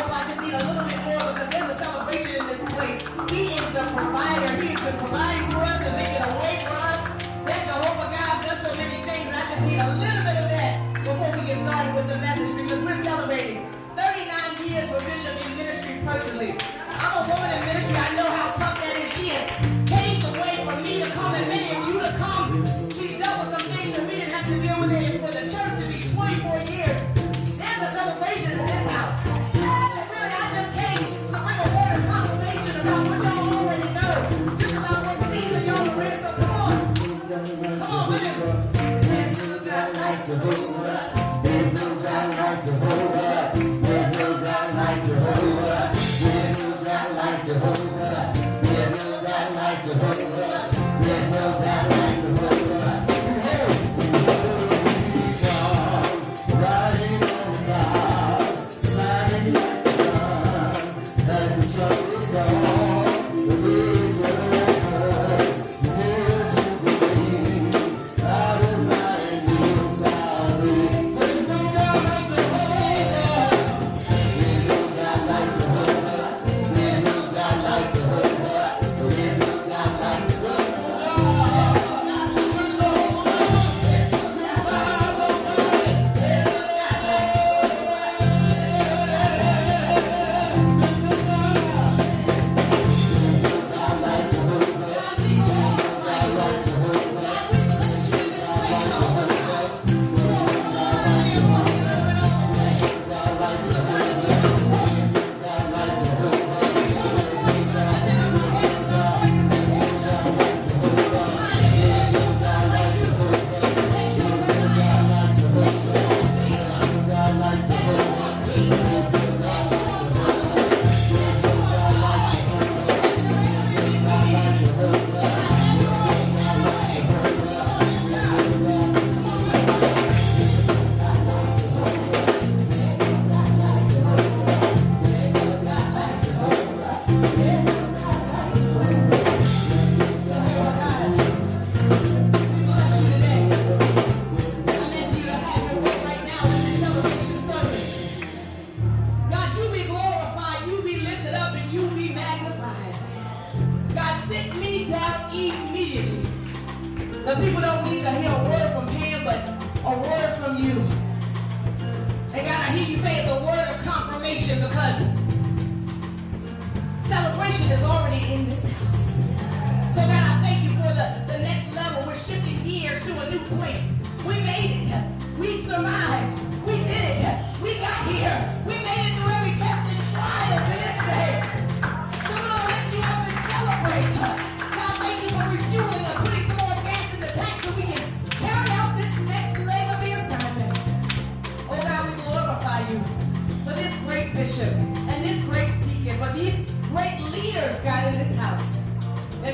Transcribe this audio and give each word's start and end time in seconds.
hope 0.00 0.16
I 0.16 0.24
just 0.28 0.40
need 0.40 0.54
a 0.56 0.62
little 0.64 0.86
bit 0.88 1.02
more 1.04 1.24
because 1.32 1.48
there's 1.52 1.70
a 1.70 1.76
celebration 1.76 2.32
in 2.40 2.46
this 2.48 2.62
place. 2.72 3.00
He 3.28 3.42
is 3.52 3.66
the 3.76 3.84
provider. 3.92 4.48
He 4.56 4.72
has 4.72 4.80
been 4.80 4.96
providing 4.96 5.46
for 5.52 5.60
us 5.60 5.80
and 5.84 5.94
making 5.96 6.24
a 6.24 6.32
way 6.40 6.56
for 6.64 6.78
us. 6.88 7.00
That 7.44 7.60
Jehovah 7.68 8.08
God 8.08 8.34
does 8.48 8.60
so 8.64 8.72
many 8.80 8.98
things. 9.04 9.28
I 9.28 9.42
just 9.52 9.62
need 9.68 9.80
a 9.80 9.90
little 10.00 10.24
bit 10.24 10.36
of 10.40 10.48
that 10.56 10.72
before 11.04 11.30
we 11.36 11.40
get 11.44 11.58
started 11.60 11.92
with 11.92 12.08
the 12.08 12.16
message 12.16 12.52
because 12.56 12.80
we're 12.80 13.02
celebrating 13.04 13.68
39 13.92 14.72
years 14.72 14.88
for 14.88 15.00
Bishop 15.04 15.36
in 15.44 15.52
ministry 15.56 16.00
personally. 16.00 16.56
I'm 16.96 17.12
a 17.20 17.22
woman 17.28 17.48
in 17.52 17.60
ministry. 17.68 17.96
I 17.96 18.08
know 18.16 18.28
how 18.28 18.56
tough 18.56 18.80
that 18.80 18.94
is. 18.96 19.08
She 19.20 19.36
has 19.36 19.79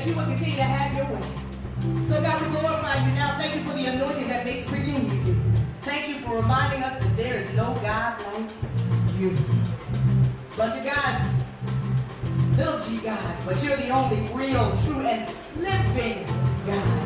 you 0.07 0.15
will 0.15 0.23
continue 0.23 0.55
to 0.55 0.63
have 0.63 0.95
your 0.95 1.05
way. 1.11 1.27
So 2.07 2.21
God, 2.21 2.41
we 2.41 2.47
glorify 2.47 2.95
you 3.05 3.11
now. 3.13 3.37
Thank 3.37 3.55
you 3.55 3.61
for 3.61 3.75
the 3.75 3.85
anointing 3.91 4.29
that 4.29 4.45
makes 4.45 4.63
preaching 4.63 5.03
easy. 5.11 5.35
Thank 5.81 6.07
you 6.07 6.15
for 6.15 6.37
reminding 6.37 6.81
us 6.81 7.03
that 7.03 7.17
there 7.17 7.35
is 7.35 7.53
no 7.55 7.75
God 7.83 8.15
like 8.31 8.49
you. 9.19 9.35
Bunch 10.55 10.79
of 10.79 10.85
gods, 10.87 11.25
little 12.55 12.79
g 12.87 13.03
gods, 13.03 13.41
but 13.45 13.61
you're 13.61 13.75
the 13.75 13.89
only 13.89 14.21
real, 14.31 14.71
true, 14.77 15.03
and 15.03 15.27
living 15.59 16.23
God. 16.65 17.03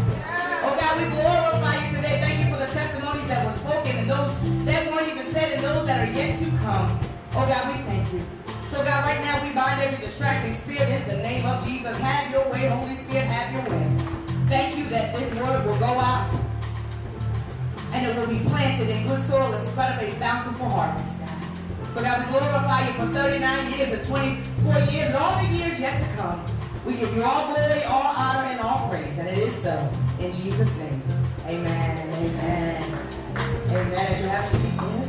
Oh 0.61 0.77
God, 0.77 0.93
we 1.01 1.09
glorify 1.09 1.81
you 1.81 1.95
today. 1.97 2.21
Thank 2.21 2.45
you 2.45 2.53
for 2.53 2.59
the 2.61 2.71
testimonies 2.71 3.27
that 3.27 3.43
were 3.43 3.51
spoken 3.51 3.97
and 3.97 4.09
those 4.09 4.31
that 4.65 4.91
weren't 4.91 5.09
even 5.09 5.25
said 5.33 5.53
and 5.53 5.63
those 5.63 5.87
that 5.87 6.07
are 6.07 6.11
yet 6.11 6.37
to 6.37 6.45
come. 6.61 6.99
Oh 7.33 7.45
God, 7.49 7.75
we 7.75 7.81
thank 7.83 8.13
you. 8.13 8.40
So 8.71 8.81
God, 8.85 9.03
right 9.03 9.19
now 9.19 9.43
we 9.43 9.53
bind 9.53 9.81
every 9.81 9.99
distracting 9.99 10.55
spirit 10.55 10.87
in 10.87 11.05
the 11.05 11.17
name 11.17 11.45
of 11.45 11.61
Jesus. 11.61 11.91
Have 11.99 12.31
your 12.31 12.49
way, 12.53 12.69
Holy 12.69 12.95
Spirit, 12.95 13.25
have 13.25 13.51
your 13.51 13.67
way. 13.67 13.83
Thank 14.47 14.77
you 14.77 14.85
that 14.85 15.13
this 15.13 15.27
word 15.35 15.65
will 15.65 15.77
go 15.77 15.91
out 15.99 16.31
and 17.91 18.07
it 18.07 18.15
will 18.15 18.27
be 18.27 18.39
planted 18.47 18.87
in 18.87 19.05
good 19.05 19.27
soil 19.27 19.51
and 19.51 19.61
spread 19.61 19.91
up 19.91 20.01
a 20.01 20.17
bountiful 20.21 20.69
harvest, 20.69 21.19
God. 21.19 21.91
So 21.91 22.01
God, 22.01 22.25
we 22.25 22.31
glorify 22.31 22.87
you 22.87 22.93
for 22.93 23.07
39 23.07 23.73
years 23.73 23.91
and 23.91 24.07
24 24.07 24.73
years 24.87 25.07
and 25.07 25.15
all 25.15 25.35
the 25.43 25.49
years 25.51 25.77
yet 25.77 25.99
to 25.99 26.15
come. 26.15 26.41
We 26.85 26.93
give 26.93 27.13
you 27.13 27.23
all 27.23 27.53
glory, 27.53 27.83
all 27.83 28.15
honor, 28.15 28.47
and 28.47 28.61
all 28.61 28.87
praise. 28.87 29.17
And 29.17 29.27
it 29.27 29.37
is 29.37 29.53
so. 29.53 29.75
In 30.17 30.31
Jesus' 30.31 30.77
name. 30.79 31.03
Amen 31.45 31.97
and 32.07 32.13
amen. 32.13 33.07
Amen. 33.67 34.07
As 34.07 34.21
you 34.21 34.29
have 34.29 34.49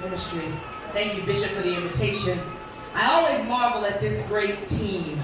Ministry. 0.00 0.46
Thank 0.92 1.16
you, 1.16 1.22
Bishop, 1.24 1.50
for 1.50 1.62
the 1.62 1.76
invitation. 1.76 2.38
I 2.94 3.10
always 3.12 3.46
marvel 3.48 3.84
at 3.84 4.00
this 4.00 4.26
great 4.28 4.66
team. 4.66 5.18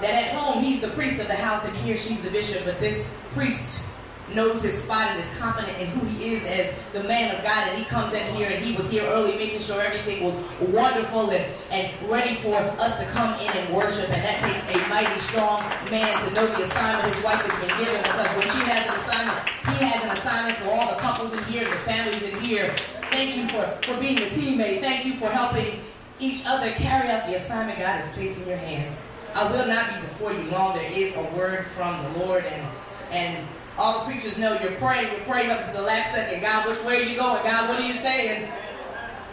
That 0.00 0.14
at 0.14 0.34
home 0.34 0.62
he's 0.62 0.80
the 0.80 0.88
priest 0.88 1.20
of 1.20 1.28
the 1.28 1.34
house 1.34 1.66
and 1.66 1.76
here 1.78 1.96
she's 1.96 2.20
the 2.22 2.30
bishop, 2.30 2.64
but 2.64 2.78
this 2.80 3.12
priest 3.32 3.86
knows 4.32 4.62
his 4.62 4.82
spot 4.82 5.10
and 5.10 5.20
is 5.20 5.38
confident 5.38 5.76
in 5.78 5.86
who 5.88 6.06
he 6.06 6.34
is 6.34 6.42
as 6.44 6.74
the 6.92 7.06
man 7.06 7.34
of 7.34 7.42
God. 7.42 7.68
And 7.68 7.78
he 7.78 7.84
comes 7.84 8.12
in 8.12 8.22
here 8.34 8.50
and 8.50 8.62
he 8.62 8.74
was 8.74 8.88
here 8.90 9.04
early 9.04 9.36
making 9.36 9.60
sure 9.60 9.80
everything 9.80 10.24
was 10.24 10.36
wonderful 10.60 11.30
and, 11.30 11.44
and 11.70 12.10
ready 12.10 12.36
for 12.36 12.56
us 12.80 12.98
to 12.98 13.06
come 13.12 13.34
in 13.40 13.50
and 13.52 13.74
worship. 13.74 14.08
And 14.10 14.22
that 14.24 14.40
takes 14.40 14.64
a 14.76 14.88
mighty 14.88 15.20
strong 15.20 15.60
man 15.90 16.12
to 16.26 16.34
know 16.34 16.46
the 16.46 16.64
assignment 16.64 17.14
his 17.14 17.24
wife 17.24 17.40
has 17.44 17.54
been 17.60 17.76
given 17.84 18.02
because 18.02 18.28
when 18.36 18.48
she 18.48 18.64
has 18.70 18.88
an 18.88 18.96
assignment, 18.96 19.63
he 19.78 19.84
has 19.84 20.04
an 20.04 20.10
assignment 20.16 20.56
for 20.58 20.70
all 20.70 20.88
the 20.94 21.00
couples 21.00 21.32
in 21.32 21.42
here, 21.44 21.64
the 21.64 21.76
families 21.82 22.22
in 22.22 22.38
here. 22.40 22.74
Thank 23.10 23.36
you 23.36 23.46
for, 23.48 23.64
for 23.82 23.98
being 24.00 24.18
a 24.18 24.30
teammate. 24.30 24.80
Thank 24.80 25.04
you 25.04 25.12
for 25.12 25.28
helping 25.28 25.80
each 26.20 26.44
other 26.46 26.70
carry 26.72 27.08
out 27.08 27.26
the 27.26 27.36
assignment 27.36 27.78
God 27.78 28.00
has 28.00 28.14
placed 28.14 28.40
in 28.40 28.48
your 28.48 28.56
hands. 28.56 29.00
I 29.34 29.50
will 29.50 29.66
not 29.66 29.88
be 29.88 30.00
before 30.08 30.32
you 30.32 30.42
long. 30.50 30.76
There 30.76 30.90
is 30.90 31.14
a 31.16 31.22
word 31.36 31.66
from 31.66 32.02
the 32.04 32.24
Lord 32.24 32.44
and 32.44 32.66
and 33.10 33.46
all 33.76 34.00
the 34.00 34.04
preachers 34.10 34.38
know 34.38 34.58
you're 34.60 34.72
praying, 34.72 35.08
you're 35.08 35.20
praying 35.22 35.50
up 35.50 35.64
to 35.64 35.72
the 35.72 35.82
last 35.82 36.14
second. 36.14 36.40
God, 36.40 36.68
which 36.68 36.82
way 36.84 37.02
are 37.02 37.08
you 37.08 37.16
going? 37.18 37.42
God, 37.42 37.68
what 37.68 37.80
are 37.80 37.86
you 37.86 37.92
saying? 37.94 38.48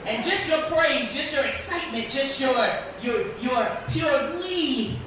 And 0.06 0.24
just 0.26 0.48
your 0.50 0.62
praise, 0.64 1.14
just 1.14 1.34
your 1.34 1.46
excitement, 1.46 2.10
just 2.10 2.40
your 2.40 2.56
your 3.02 3.26
your 3.38 3.78
pure 3.90 4.28
glee 4.32 4.98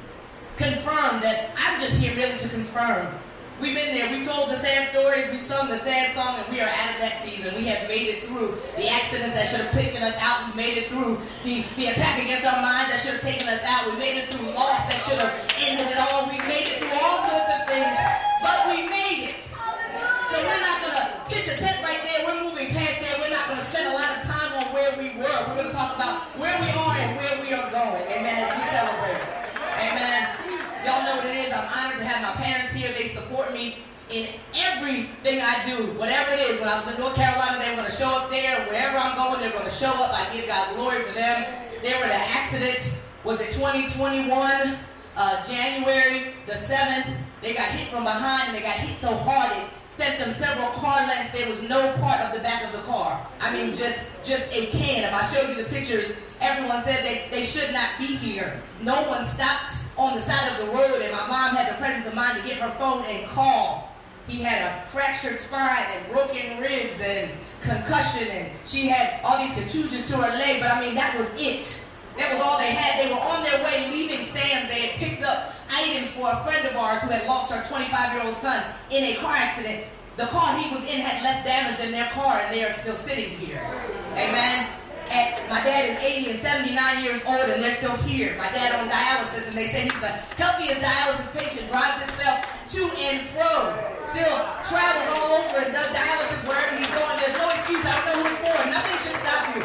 confirm 0.57 1.21
that 1.21 1.51
I'm 1.57 1.81
just 1.81 1.95
here 1.95 2.15
really 2.15 2.39
to 2.39 2.49
confirm. 2.49 3.13
We've 3.63 3.71
been 3.71 3.95
there. 3.95 4.11
We've 4.11 4.27
told 4.27 4.51
the 4.51 4.59
sad 4.59 4.91
stories. 4.91 5.31
We've 5.31 5.43
sung 5.43 5.71
the 5.71 5.79
sad 5.79 6.11
song, 6.11 6.43
and 6.43 6.47
we 6.51 6.59
are 6.59 6.67
out 6.67 6.91
of 6.91 6.99
that 6.99 7.23
season. 7.23 7.55
We 7.55 7.71
have 7.71 7.87
made 7.87 8.11
it 8.11 8.27
through 8.27 8.59
the 8.75 8.91
accidents 8.91 9.39
that 9.39 9.47
should 9.47 9.63
have 9.63 9.71
taken 9.71 10.03
us 10.03 10.15
out. 10.19 10.51
We 10.51 10.59
made 10.59 10.75
it 10.75 10.91
through 10.91 11.23
the, 11.47 11.63
the 11.79 11.95
attack 11.95 12.19
against 12.19 12.43
our 12.43 12.59
minds 12.59 12.91
that 12.91 12.99
should 13.07 13.15
have 13.15 13.23
taken 13.23 13.47
us 13.47 13.63
out. 13.63 13.87
We 13.87 13.95
made 14.03 14.19
it 14.19 14.27
through 14.35 14.51
loss 14.59 14.83
that 14.91 14.99
should 15.07 15.23
have 15.23 15.31
ended 15.63 15.87
it 15.87 15.99
all. 16.03 16.27
We 16.27 16.39
made 16.51 16.67
it 16.67 16.83
through 16.83 16.99
all 16.99 17.19
sorts 17.31 17.51
of 17.55 17.61
things, 17.71 17.95
but 18.43 18.59
we 18.75 18.91
made 18.91 19.31
it. 19.31 19.39
So 19.47 20.35
we're 20.35 20.65
not 20.67 20.79
going 20.83 20.97
to 20.99 21.05
pitch 21.31 21.47
a 21.47 21.55
tent 21.55 21.79
right 21.87 22.03
there. 22.03 22.27
We're 22.27 22.43
moving 22.43 22.75
past 22.75 23.07
there. 23.07 23.15
We're 23.23 23.31
not 23.31 23.47
going 23.47 23.63
to 23.63 23.69
spend 23.71 23.87
a 23.87 23.95
lot 23.95 24.11
of 24.19 24.27
time 24.27 24.51
on 24.51 24.67
where 24.75 24.91
we 24.99 25.15
were. 25.15 25.39
We're 25.47 25.63
going 25.63 25.71
to 25.71 25.77
talk 25.79 25.95
about 25.95 26.27
where 26.43 26.59
we 26.59 26.75
are 26.75 26.97
and 26.99 27.15
where 27.23 27.35
we 27.39 27.55
are 27.55 27.71
going. 27.71 28.03
Amen. 28.19 28.35
As 28.35 28.51
we 28.51 28.67
celebrate. 28.67 29.23
Amen. 29.79 30.21
Y'all 30.83 31.07
I'm 31.65 31.87
honored 31.87 31.99
to 31.99 32.05
have 32.05 32.21
my 32.23 32.43
parents 32.43 32.73
here. 32.73 32.93
They 32.93 33.09
support 33.15 33.53
me 33.53 33.77
in 34.11 34.29
everything 34.55 35.41
I 35.41 35.65
do, 35.65 35.93
whatever 35.99 36.33
it 36.33 36.41
is. 36.51 36.61
When 36.61 36.69
I 36.69 36.79
was 36.79 36.93
in 36.93 37.01
North 37.01 37.15
Carolina, 37.15 37.59
they 37.59 37.71
were 37.71 37.77
going 37.77 37.91
to 37.91 37.97
show 37.97 38.09
up 38.09 38.31
there. 38.31 38.61
Wherever 38.67 38.97
I'm 38.99 39.17
going, 39.17 39.41
they're 39.41 39.53
going 39.53 39.65
to 39.65 39.71
show 39.71 39.91
up. 39.91 40.13
I 40.13 40.31
give 40.35 40.47
God 40.47 40.75
glory 40.77 41.01
for 41.03 41.15
them. 41.15 41.47
They 41.83 41.95
were 41.95 42.05
in 42.05 42.11
an 42.11 42.29
accident. 42.29 42.93
Was 43.25 43.41
it 43.41 43.53
2021? 43.53 44.77
Uh, 45.17 45.47
January 45.47 46.35
the 46.47 46.55
7th, 46.55 47.17
they 47.41 47.55
got 47.55 47.69
hit 47.69 47.89
from 47.89 48.03
behind 48.03 48.49
and 48.49 48.57
they 48.57 48.63
got 48.63 48.75
hit 48.77 48.99
so 48.99 49.15
hard 49.15 49.57
it 49.57 49.71
sent 49.97 50.19
them 50.19 50.33
several 50.33 50.69
car 50.71 51.07
lengths. 51.07 51.31
There 51.39 51.49
was 51.49 51.63
no 51.63 51.93
part 51.99 52.21
of 52.21 52.35
the 52.35 52.41
back 52.41 52.65
of 52.65 52.73
the 52.73 52.85
car. 52.85 53.25
I 53.41 53.53
mean, 53.55 53.75
just 53.75 54.03
just 54.25 54.53
a 54.53 54.67
can. 54.67 55.05
If 55.05 55.15
I 55.15 55.27
showed 55.33 55.49
you 55.51 55.63
the 55.63 55.71
pictures, 55.71 56.13
everyone 56.41 56.83
said 56.83 57.05
they, 57.05 57.29
they 57.31 57.45
should 57.45 57.73
not 57.73 57.91
be 57.97 58.07
here. 58.07 58.61
No 58.83 58.95
one 59.09 59.25
stopped 59.25 59.77
on 59.97 60.15
the 60.15 60.21
side 60.21 60.53
of 60.53 60.67
the 60.67 60.73
road, 60.73 61.03
and 61.03 61.13
my 61.13 61.27
mom 61.27 61.55
had 61.55 61.73
the 61.73 61.79
presence 61.79 62.07
of 62.07 62.15
mind 62.15 62.43
to 62.43 62.49
get 62.49 62.59
her 62.59 62.71
phone 62.79 63.05
and 63.05 63.29
call. 63.31 63.93
He 64.27 64.43
had 64.43 64.63
a 64.63 64.87
fractured 64.87 65.39
spine 65.39 65.85
and 65.95 66.13
broken 66.13 66.59
ribs 66.59 67.01
and 67.01 67.31
concussion, 67.61 68.27
and 68.29 68.51
she 68.65 68.89
had 68.89 69.21
all 69.25 69.39
these 69.39 69.55
contusions 69.55 70.09
to 70.09 70.17
her 70.17 70.37
leg, 70.39 70.61
but 70.61 70.71
I 70.71 70.81
mean, 70.81 70.95
that 70.95 71.17
was 71.19 71.29
it. 71.37 71.85
That 72.17 72.33
was 72.33 72.41
all 72.43 72.59
they 72.59 72.71
had. 72.71 73.05
They 73.05 73.13
were 73.13 73.21
on 73.21 73.43
their 73.43 73.63
way 73.65 73.91
leaving 73.91 74.25
Sam's. 74.27 74.69
They 74.71 74.87
had 74.87 75.01
picked 75.01 75.23
up 75.25 75.53
items 75.71 76.11
for 76.13 76.31
a 76.31 76.43
friend 76.45 76.67
of 76.67 76.77
ours 76.77 77.03
who 77.03 77.11
had 77.11 77.27
lost 77.27 77.53
her 77.53 77.61
25-year-old 77.61 78.35
son 78.35 78.63
in 78.91 79.05
a 79.05 79.15
car 79.17 79.35
accident. 79.35 79.85
The 80.17 80.27
car 80.27 80.57
he 80.57 80.73
was 80.73 80.85
in 80.85 81.01
had 81.01 81.23
less 81.23 81.45
damage 81.45 81.79
than 81.79 81.91
their 81.91 82.09
car, 82.11 82.39
and 82.39 82.55
they 82.55 82.65
are 82.65 82.71
still 82.71 82.95
sitting 82.95 83.31
here. 83.31 83.61
Amen. 84.13 84.69
And 85.11 85.35
my 85.49 85.61
dad 85.61 85.91
is 85.91 85.99
80 86.01 86.31
and 86.31 86.41
79 86.41 87.05
years 87.05 87.21
old, 87.27 87.45
and 87.51 87.63
they're 87.63 87.77
still 87.77 87.97
here. 88.09 88.37
My 88.39 88.51
dad 88.53 88.75
on 88.79 88.89
dialysis, 88.89 89.49
and 89.49 89.57
they 89.57 89.69
say 89.69 89.85
he's 89.85 90.01
the 90.01 90.13
healthiest 90.41 90.81
dialysis 90.81 91.29
patient, 91.37 91.69
drives 91.69 92.01
himself 92.01 92.45
to 92.75 92.83
and 92.97 93.21
fro, 93.35 93.75
still 94.09 94.37
travels 94.65 95.09
all 95.19 95.45
over 95.45 95.65
and 95.65 95.73
does 95.73 95.91
dialysis 95.93 96.41
wherever 96.49 96.73
he's 96.77 96.89
going. 96.89 97.17
There's 97.21 97.39
no 97.39 97.49
excuse. 97.53 97.85
I 97.85 97.93
don't 97.93 98.07
know 98.09 98.17
who 98.21 98.33
it's 98.33 98.41
for. 98.41 98.59
Nothing 98.73 98.99
should 99.05 99.19
stop 99.21 99.43
you. 99.53 99.63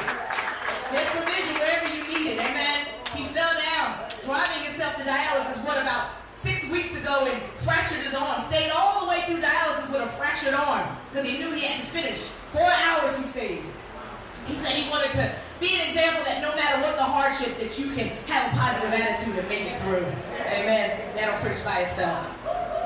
There's 0.92 1.12
provision 1.16 1.54
wherever 1.56 1.88
you 1.96 2.02
need 2.10 2.26
it. 2.34 2.38
Amen. 2.44 2.78
He 3.16 3.24
fell 3.32 3.54
down, 3.56 4.10
driving 4.26 4.62
himself 4.68 4.98
to 4.98 5.04
dialysis, 5.08 5.58
what 5.64 5.80
about 5.82 6.20
six 6.36 6.64
weeks 6.70 6.96
ago 6.96 7.28
and 7.28 7.42
fractured 7.60 8.00
his 8.00 8.14
arm. 8.14 8.42
Stayed 8.48 8.72
all 8.72 9.04
the 9.04 9.10
way 9.10 9.22
through 9.28 9.42
dialysis 9.42 9.92
with 9.92 10.02
a 10.02 10.08
fractured 10.08 10.54
arm 10.54 10.88
because 11.12 11.28
he 11.28 11.38
knew 11.38 11.52
he 11.54 11.62
hadn't 11.62 11.88
finished. 11.88 12.32
Four 12.54 12.70
hours 12.70 13.18
he 13.18 13.24
stayed. 13.24 13.64
He 14.50 14.56
said 14.58 14.74
he 14.74 14.90
wanted 14.90 15.14
to 15.14 15.32
be 15.62 15.78
an 15.78 15.88
example 15.94 16.26
that 16.26 16.42
no 16.42 16.50
matter 16.58 16.82
what 16.82 16.98
the 16.98 17.06
hardship, 17.06 17.58
that 17.62 17.78
you 17.78 17.94
can 17.94 18.10
have 18.26 18.50
a 18.50 18.58
positive 18.58 18.92
attitude 18.92 19.38
and 19.38 19.48
make 19.48 19.70
it 19.70 19.78
through. 19.86 20.10
Amen. 20.50 20.98
That'll 21.14 21.38
preach 21.46 21.64
by 21.64 21.86
itself. 21.86 22.26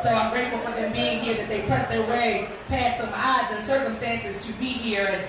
So 0.03 0.09
I'm 0.09 0.33
grateful 0.35 0.59
for 0.59 0.71
them 0.75 0.91
being 0.91 1.23
here, 1.23 1.35
that 1.35 1.47
they 1.47 1.61
pressed 1.63 1.87
their 1.87 2.03
way 2.11 2.49
past 2.67 2.99
some 2.99 3.09
odds 3.15 3.55
and 3.55 3.63
circumstances 3.65 4.45
to 4.45 4.51
be 4.59 4.67
here. 4.67 5.07
And 5.07 5.23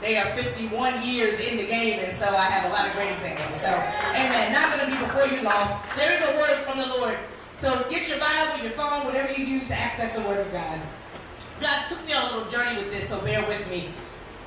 they 0.00 0.16
are 0.16 0.30
51 0.38 1.02
years 1.02 1.40
in 1.40 1.58
the 1.58 1.66
game, 1.66 1.98
and 1.98 2.14
so 2.14 2.24
I 2.24 2.46
have 2.46 2.70
a 2.70 2.72
lot 2.72 2.86
of 2.86 2.94
great 2.94 3.10
examples. 3.10 3.60
So, 3.60 3.68
amen. 3.68 4.52
Not 4.52 4.70
going 4.72 4.86
to 4.86 4.90
be 4.94 4.96
before 5.02 5.26
you 5.26 5.42
long. 5.42 5.82
There 5.96 6.14
is 6.14 6.22
a 6.22 6.32
word 6.38 6.56
from 6.64 6.78
the 6.78 6.86
Lord. 6.86 7.18
So 7.58 7.84
get 7.90 8.08
your 8.08 8.18
Bible, 8.18 8.62
your 8.62 8.72
phone, 8.72 9.04
whatever 9.04 9.32
you 9.32 9.44
use 9.44 9.68
to 9.68 9.74
access 9.74 10.14
the 10.14 10.22
Word 10.22 10.40
of 10.40 10.50
God. 10.50 10.80
God 11.60 11.88
took 11.88 12.02
me 12.06 12.14
on 12.14 12.32
a 12.32 12.36
little 12.36 12.50
journey 12.50 12.76
with 12.76 12.90
this, 12.90 13.08
so 13.08 13.20
bear 13.20 13.46
with 13.46 13.68
me. 13.68 13.90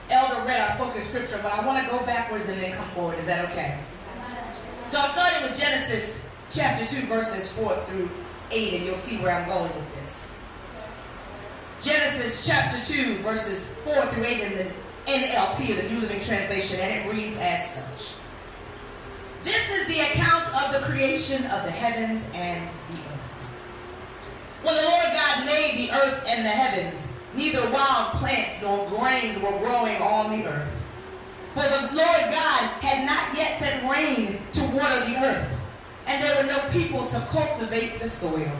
Elder 0.09 0.45
read 0.45 0.59
our 0.59 0.77
book 0.77 0.95
of 0.95 1.01
scripture, 1.01 1.39
but 1.41 1.53
I 1.53 1.65
want 1.65 1.83
to 1.83 1.89
go 1.89 2.05
backwards 2.05 2.47
and 2.49 2.59
then 2.59 2.73
come 2.73 2.87
forward. 2.89 3.17
Is 3.19 3.25
that 3.25 3.49
okay? 3.51 3.79
So 4.87 4.99
I'm 4.99 5.09
starting 5.11 5.49
with 5.49 5.59
Genesis 5.59 6.23
chapter 6.49 6.85
2, 6.85 7.07
verses 7.07 7.51
4 7.53 7.75
through 7.87 8.09
8, 8.51 8.73
and 8.75 8.85
you'll 8.85 8.95
see 8.95 9.17
where 9.17 9.31
I'm 9.35 9.47
going 9.47 9.73
with 9.73 9.95
this. 9.95 10.27
Genesis 11.81 12.45
chapter 12.45 12.81
2, 12.83 13.17
verses 13.23 13.65
4 13.83 13.93
through 14.07 14.23
8 14.23 14.39
in 14.41 14.53
the 14.55 14.71
NLT, 15.05 15.81
the 15.81 15.89
New 15.89 15.99
Living 16.01 16.21
Translation, 16.21 16.79
and 16.79 16.93
it 16.93 17.11
reads 17.11 17.35
as 17.39 17.75
such. 17.75 18.19
This 19.43 19.69
is 19.71 19.87
the 19.87 19.99
account 19.99 20.45
of 20.63 20.73
the 20.73 20.79
creation 20.85 21.43
of 21.47 21.63
the 21.63 21.71
heavens 21.71 22.23
and 22.33 22.69
the 22.89 22.95
earth. 22.95 23.19
When 24.63 24.75
the 24.75 24.83
Lord 24.83 25.05
God 25.11 25.45
made 25.45 25.75
the 25.75 25.91
earth 25.93 26.23
and 26.27 26.45
the 26.45 26.49
heavens, 26.49 27.11
neither 27.35 27.61
wild 27.71 28.13
plants 28.13 28.61
nor 28.61 28.87
grains 28.89 29.37
were 29.39 29.57
growing 29.59 29.97
on 30.01 30.39
the 30.39 30.47
earth. 30.47 30.71
For 31.53 31.63
the 31.63 31.95
Lord 31.95 32.21
God 32.31 32.61
had 32.81 33.05
not 33.05 33.37
yet 33.37 33.59
sent 33.59 33.89
rain 33.89 34.39
to 34.53 34.61
water 34.75 34.99
the 35.05 35.25
earth, 35.25 35.59
and 36.07 36.23
there 36.23 36.41
were 36.41 36.47
no 36.47 36.59
people 36.71 37.05
to 37.07 37.19
cultivate 37.29 37.99
the 37.99 38.09
soil. 38.09 38.51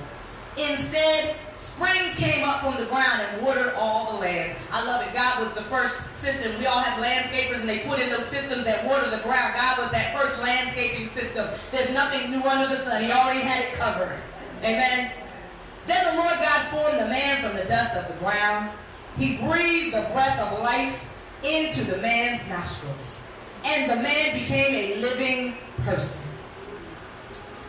Instead, 0.57 1.35
Springs 1.75 2.13
came 2.17 2.43
up 2.43 2.61
from 2.61 2.77
the 2.77 2.85
ground 2.85 3.19
and 3.19 3.41
watered 3.41 3.73
all 3.73 4.13
the 4.13 4.19
land. 4.19 4.55
I 4.71 4.85
love 4.85 5.05
it. 5.07 5.11
God 5.11 5.39
was 5.39 5.53
the 5.53 5.63
first 5.63 6.15
system. 6.17 6.55
We 6.59 6.67
all 6.67 6.79
have 6.79 7.01
landscapers 7.01 7.61
and 7.61 7.67
they 7.67 7.79
put 7.79 7.99
in 7.99 8.09
those 8.09 8.25
systems 8.27 8.63
that 8.65 8.85
water 8.85 9.09
the 9.09 9.23
ground. 9.23 9.55
God 9.55 9.79
was 9.79 9.89
that 9.89 10.15
first 10.15 10.39
landscaping 10.39 11.07
system. 11.09 11.49
There's 11.71 11.89
nothing 11.89 12.29
new 12.29 12.43
under 12.43 12.67
the 12.67 12.79
sun. 12.83 13.01
He 13.01 13.11
already 13.11 13.39
had 13.39 13.63
it 13.63 13.73
covered. 13.73 14.15
Amen. 14.61 15.11
Then 15.87 16.15
the 16.15 16.21
Lord 16.21 16.33
God 16.39 16.61
formed 16.67 16.99
the 16.99 17.07
man 17.07 17.41
from 17.41 17.57
the 17.57 17.65
dust 17.65 17.95
of 17.95 18.07
the 18.07 18.19
ground. 18.23 18.71
He 19.17 19.37
breathed 19.37 19.95
the 19.95 20.07
breath 20.13 20.39
of 20.39 20.59
life 20.59 21.09
into 21.43 21.83
the 21.83 21.97
man's 21.97 22.47
nostrils. 22.47 23.19
And 23.65 23.89
the 23.89 23.95
man 23.97 24.33
became 24.39 24.75
a 24.75 25.01
living 25.01 25.57
person. 25.83 26.21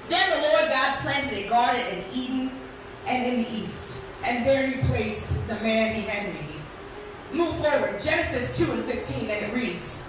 Then 0.08 0.30
the 0.30 0.48
Lord 0.48 0.70
God 0.70 0.98
planted 0.98 1.32
a 1.32 1.48
garden 1.48 1.86
in 1.86 2.04
Eden 2.12 2.50
and 3.06 3.26
in 3.26 3.44
the 3.44 3.50
east. 3.50 4.00
And 4.24 4.46
there 4.46 4.66
he 4.66 4.82
placed 4.84 5.46
the 5.48 5.54
man 5.56 5.94
he 5.94 6.02
had 6.02 6.32
made. 6.32 6.44
Move 7.32 7.56
forward, 7.56 8.00
Genesis 8.00 8.56
2 8.56 8.72
and 8.72 8.84
15, 8.84 9.28
and 9.28 9.46
it 9.46 9.54
reads 9.54 10.02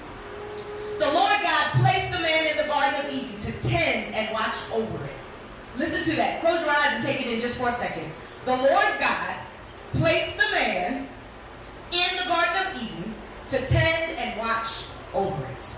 The 0.99 1.11
Lord 1.11 1.33
God 1.41 1.71
placed 1.81 2.11
the 2.11 2.19
man 2.19 2.47
in 2.47 2.57
the 2.57 2.63
Garden 2.63 3.05
of 3.05 3.11
Eden 3.11 3.37
to 3.37 3.51
tend 3.67 4.13
and 4.15 4.31
watch 4.33 4.55
over 4.71 5.03
it. 5.03 5.11
Listen 5.77 6.03
to 6.03 6.15
that. 6.15 6.39
Close 6.41 6.61
your 6.61 6.69
eyes 6.69 6.93
and 6.95 7.03
take 7.03 7.25
it 7.25 7.33
in 7.33 7.39
just 7.39 7.57
for 7.57 7.67
a 7.67 7.71
second. 7.71 8.11
The 8.45 8.55
Lord 8.55 8.99
God 8.99 9.35
placed 9.93 10.37
the 10.37 10.51
man 10.51 11.07
in 11.91 12.17
the 12.17 12.25
Garden 12.27 12.67
of 12.67 12.81
Eden 12.81 13.13
to 13.49 13.57
tend 13.67 14.17
and 14.17 14.39
watch 14.39 14.85
over 15.13 15.43
it. 15.43 15.75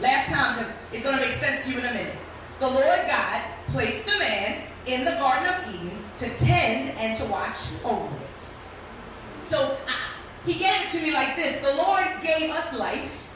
Last 0.00 0.28
time, 0.28 0.58
because 0.58 0.72
it's 0.92 1.02
going 1.02 1.18
to 1.18 1.24
make 1.24 1.36
sense 1.36 1.64
to 1.64 1.72
you 1.72 1.78
in 1.78 1.84
a 1.84 1.92
minute. 1.92 2.14
The 2.60 2.68
Lord 2.68 3.00
God 3.06 3.42
placed 3.68 4.06
the 4.06 4.18
man 4.18 4.62
in 4.86 5.04
the 5.04 5.12
Garden 5.12 5.54
of 5.54 5.74
Eden 5.74 5.90
to 6.18 6.28
tend 6.36 6.96
and 6.98 7.16
to 7.18 7.24
watch 7.26 7.58
over 7.84 8.06
it. 8.06 9.44
So 9.44 9.76
I, 9.86 10.12
he 10.44 10.54
gave 10.54 10.82
it 10.82 10.88
to 10.90 11.02
me 11.02 11.12
like 11.12 11.36
this. 11.36 11.60
The 11.64 11.76
Lord 11.76 12.06
gave 12.22 12.50
us 12.50 12.76
life. 12.76 13.28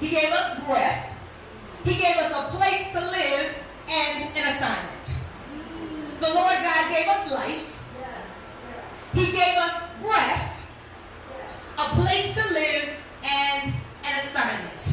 He 0.00 0.08
gave 0.08 0.32
us 0.32 0.58
breath. 0.64 1.08
He 1.84 1.94
gave 1.94 2.16
us 2.16 2.32
a 2.32 2.56
place 2.56 2.90
to 2.92 3.00
live 3.00 3.58
and 3.92 4.36
an 4.36 4.56
assignment. 4.56 5.04
The 6.20 6.32
Lord 6.32 6.56
God 6.64 6.82
gave 6.88 7.08
us 7.08 7.30
life. 7.30 7.68
He 9.12 9.26
gave 9.26 9.56
us 9.58 9.82
breath, 10.00 10.64
a 11.78 11.84
place 12.00 12.32
to 12.32 12.54
live, 12.54 12.88
and 13.22 13.74
an 14.04 14.12
assignment. 14.24 14.92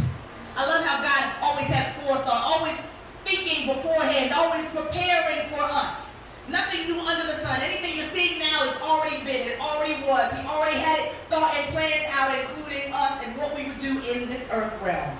I 0.57 0.65
love 0.67 0.83
how 0.83 1.01
God 1.01 1.23
always 1.41 1.67
has 1.67 1.95
forethought, 2.03 2.43
always 2.43 2.75
thinking 3.23 3.73
beforehand, 3.73 4.33
always 4.35 4.65
preparing 4.75 5.47
for 5.47 5.63
us. 5.63 6.15
Nothing 6.49 6.89
new 6.89 6.99
under 6.99 7.23
the 7.23 7.39
sun. 7.39 7.61
Anything 7.61 7.95
you're 7.95 8.11
seeing 8.11 8.39
now 8.39 8.67
has 8.67 8.81
already 8.81 9.23
been. 9.23 9.47
It 9.47 9.61
already 9.61 9.93
was. 10.03 10.33
He 10.33 10.45
already 10.47 10.79
had 10.79 10.99
it 10.99 11.13
thought 11.29 11.55
and 11.55 11.71
planned 11.71 12.05
out, 12.09 12.35
including 12.35 12.91
us 12.91 13.23
and 13.23 13.37
what 13.37 13.55
we 13.55 13.67
would 13.67 13.79
do 13.79 14.01
in 14.11 14.27
this 14.27 14.45
earth 14.51 14.73
realm. 14.81 15.15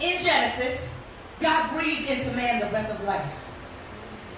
In 0.00 0.20
Genesis, 0.20 0.90
God 1.40 1.72
breathed 1.72 2.10
into 2.10 2.30
man 2.36 2.60
the 2.60 2.66
breath 2.66 2.90
of 2.90 3.02
life. 3.04 3.48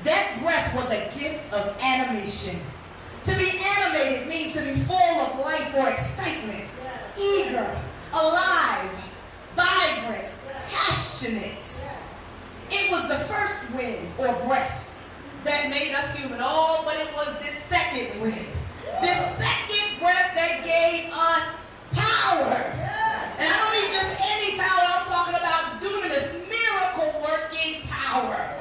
That 0.04 0.38
breath 0.42 0.74
was 0.74 0.90
a 0.90 1.10
gift 1.18 1.52
of 1.52 1.76
animation. 1.82 2.58
To 3.24 3.36
be 3.36 3.50
animated 3.78 4.28
means 4.28 4.52
to 4.54 4.62
be 4.62 4.72
full 4.72 4.96
of 4.96 5.38
life 5.38 5.74
or 5.76 5.88
excitement, 5.88 6.68
eager, 7.20 7.80
alive, 8.12 8.90
vibrant, 9.54 10.32
passionate. 10.68 11.86
It 12.70 12.90
was 12.90 13.08
the 13.08 13.18
first 13.18 13.70
wind 13.74 14.08
or 14.18 14.34
breath 14.46 14.82
that 15.44 15.70
made 15.70 15.94
us 15.94 16.16
human. 16.16 16.38
Oh, 16.40 16.82
but 16.84 16.96
it 16.96 17.12
was 17.14 17.38
this 17.40 17.54
second 17.68 18.20
wind. 18.20 18.56
This 19.00 19.18
second 19.38 19.98
breath 20.00 20.34
that 20.34 20.62
gave 20.64 21.12
us 21.12 21.62
power. 21.92 22.54
And 23.38 23.46
I 23.46 23.54
don't 23.58 23.72
mean 23.74 23.90
just 23.92 24.20
any 24.22 24.58
power. 24.58 24.82
I'm 24.86 25.06
talking 25.06 25.34
about 25.34 25.82
dunamis, 25.82 26.48
miracle 26.96 27.20
working 27.20 27.82
power. 27.88 28.58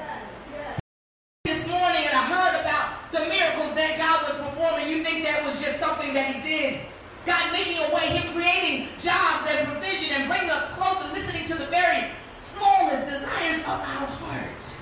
This 1.43 1.67
morning, 1.67 2.01
and 2.05 2.15
I 2.15 2.25
heard 2.29 2.61
about 2.61 3.11
the 3.11 3.19
miracles 3.29 3.73
that 3.75 3.97
God 3.97 4.27
was 4.27 4.35
performing. 4.49 4.89
You 4.89 5.03
think 5.03 5.23
that 5.25 5.43
was 5.45 5.61
just 5.61 5.79
something 5.79 6.13
that 6.13 6.35
He 6.35 6.41
did? 6.41 6.81
God 7.25 7.51
making 7.51 7.77
a 7.77 7.95
way, 7.95 8.07
Him 8.07 8.33
creating 8.33 8.87
jobs 8.99 9.49
and 9.49 9.67
provision 9.67 10.15
and 10.15 10.27
bringing 10.29 10.49
us 10.49 10.73
closer, 10.75 11.11
listening 11.13 11.45
to 11.47 11.55
the 11.55 11.65
very 11.65 12.07
smallest 12.31 13.07
desires 13.07 13.59
of 13.61 13.79
our 13.79 14.07
heart. 14.07 14.77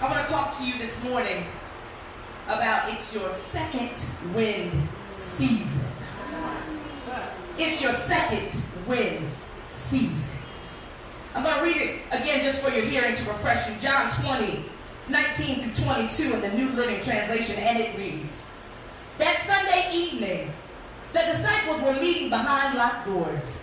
I 0.00 0.10
want 0.10 0.26
to 0.26 0.32
talk 0.32 0.56
to 0.58 0.66
you 0.66 0.78
this 0.78 1.02
morning 1.04 1.44
about 2.46 2.92
it's 2.92 3.14
your 3.14 3.34
second 3.36 3.90
wind 4.34 4.72
season. 5.18 5.84
It's 7.58 7.82
your 7.82 7.92
second 7.92 8.60
wind 8.86 9.28
season. 9.70 10.31
I'm 11.34 11.42
going 11.42 11.56
to 11.56 11.62
read 11.62 11.76
it 11.76 12.00
again 12.10 12.42
just 12.42 12.62
for 12.62 12.70
your 12.70 12.84
hearing 12.84 13.14
to 13.14 13.24
refresh 13.24 13.68
you. 13.68 13.76
John 13.80 14.10
20, 14.10 14.64
19 15.08 15.70
through 15.70 15.84
22 15.84 16.34
in 16.34 16.40
the 16.42 16.50
New 16.50 16.68
Living 16.70 17.00
Translation, 17.00 17.56
and 17.56 17.78
it 17.78 17.96
reads 17.96 18.46
That 19.18 19.38
Sunday 19.46 19.96
evening, 19.96 20.52
the 21.12 21.20
disciples 21.20 21.80
were 21.82 21.94
meeting 22.00 22.28
behind 22.28 22.76
locked 22.76 23.06
doors 23.06 23.56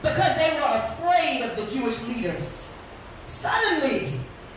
because 0.00 0.36
they 0.36 0.50
were 0.60 0.78
afraid 0.84 1.42
of 1.42 1.56
the 1.56 1.66
Jewish 1.76 2.06
leaders. 2.06 2.76
Suddenly, 3.24 4.12